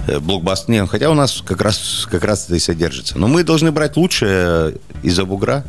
э, 0.06 0.20
блокбастер. 0.20 0.70
Нет, 0.70 0.88
хотя 0.88 1.10
у 1.10 1.14
нас 1.14 1.42
как 1.44 1.60
раз, 1.60 2.06
как 2.08 2.22
раз 2.22 2.46
это 2.46 2.54
и 2.54 2.60
содержится. 2.60 3.18
Но 3.18 3.26
мы 3.26 3.42
должны 3.42 3.72
брать 3.72 3.96
лучшее 3.96 4.76
из-за 5.02 5.24
бугра. 5.24 5.64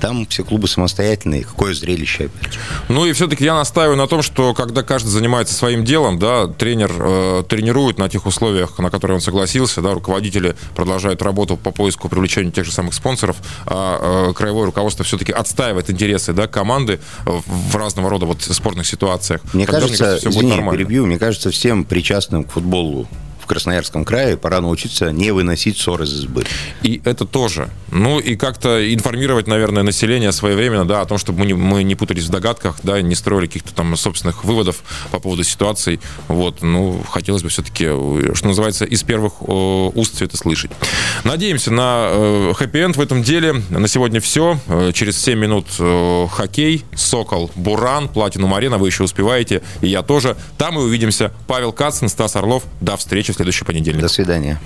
Там 0.00 0.26
все 0.26 0.44
клубы 0.44 0.68
самостоятельные. 0.68 1.44
Какое 1.44 1.74
зрелище 1.74 2.26
опять. 2.26 2.58
Ну 2.88 3.06
и 3.06 3.12
все-таки 3.12 3.44
я 3.44 3.54
настаиваю 3.54 3.96
на 3.96 4.06
том, 4.06 4.22
что 4.22 4.54
когда 4.54 4.82
каждый 4.82 5.08
занимается 5.08 5.54
своим 5.54 5.84
делом, 5.84 6.18
да, 6.18 6.46
тренер 6.46 6.92
э, 6.98 7.44
тренирует 7.48 7.98
на 7.98 8.08
тех 8.08 8.26
условиях, 8.26 8.78
на 8.78 8.90
которые 8.90 9.16
он 9.16 9.20
согласился, 9.20 9.82
да, 9.82 9.94
руководители 9.94 10.56
продолжают 10.74 11.22
работу 11.22 11.56
по 11.56 11.70
поиску 11.70 12.08
привлечения 12.08 12.50
тех 12.50 12.64
же 12.64 12.72
самых 12.72 12.94
спонсоров, 12.94 13.36
а 13.66 14.28
э, 14.30 14.32
краевое 14.34 14.66
руководство 14.66 15.04
все-таки 15.04 15.32
отстаивает 15.32 15.90
интересы 15.90 16.32
да, 16.32 16.46
команды 16.46 17.00
в 17.24 17.76
разного 17.76 18.10
рода 18.10 18.26
вот 18.26 18.42
спорных 18.42 18.86
ситуациях. 18.86 19.40
Мне 19.52 19.66
Тогда, 19.66 19.80
кажется, 19.80 20.04
мне 20.04 20.12
кажется 20.12 20.30
извини, 20.30 20.70
перебью, 20.70 21.06
мне 21.06 21.18
кажется, 21.18 21.50
всем 21.50 21.84
причастным 21.84 22.44
к 22.44 22.52
футболу 22.52 23.08
Красноярском 23.46 24.04
крае 24.04 24.36
пора 24.36 24.60
научиться 24.60 25.12
не 25.12 25.32
выносить 25.32 25.78
ссор 25.78 26.02
из 26.02 26.12
избы. 26.12 26.44
И 26.82 27.00
это 27.04 27.24
тоже. 27.24 27.70
Ну 27.90 28.18
и 28.18 28.36
как-то 28.36 28.92
информировать, 28.92 29.46
наверное, 29.46 29.82
население 29.82 30.32
своевременно, 30.32 30.86
да, 30.86 31.00
о 31.00 31.06
том, 31.06 31.18
чтобы 31.18 31.40
мы 31.40 31.46
не, 31.46 31.54
мы 31.54 31.82
не 31.82 31.94
путались 31.94 32.24
в 32.24 32.30
догадках, 32.30 32.76
да, 32.82 33.00
не 33.00 33.14
строили 33.14 33.46
каких-то 33.46 33.74
там 33.74 33.96
собственных 33.96 34.44
выводов 34.44 34.82
по 35.10 35.18
поводу 35.18 35.44
ситуации. 35.44 36.00
Вот, 36.28 36.62
ну, 36.62 37.02
хотелось 37.08 37.42
бы 37.42 37.48
все-таки, 37.48 37.86
что 38.34 38.46
называется, 38.46 38.84
из 38.84 39.02
первых 39.02 39.42
уст 39.48 40.16
все 40.16 40.24
это 40.24 40.36
слышать. 40.36 40.70
Надеемся 41.24 41.72
на 41.72 42.08
э, 42.10 42.52
хэппи-энд 42.54 42.96
в 42.96 43.00
этом 43.00 43.22
деле. 43.22 43.62
На 43.70 43.88
сегодня 43.88 44.20
все. 44.20 44.58
Э, 44.68 44.92
через 44.94 45.20
7 45.20 45.38
минут 45.38 45.66
э, 45.78 46.26
хоккей, 46.30 46.84
Сокол, 46.94 47.50
Буран, 47.54 48.08
Платину 48.08 48.54
Арена. 48.54 48.78
Вы 48.78 48.88
еще 48.88 49.04
успеваете, 49.04 49.62
и 49.80 49.88
я 49.88 50.02
тоже. 50.02 50.36
Там 50.58 50.74
мы 50.74 50.84
увидимся. 50.84 51.32
Павел 51.46 51.72
Кацин, 51.72 52.08
Стас 52.08 52.36
Орлов. 52.36 52.64
До 52.80 52.96
встречи 52.96 53.32
следующий 53.40 53.64
понедельник. 53.64 54.02
До 54.02 54.08
свидания. 54.08 54.60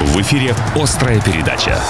В 0.00 0.20
эфире 0.20 0.54
«Острая 0.74 1.22
передача». 1.22 1.80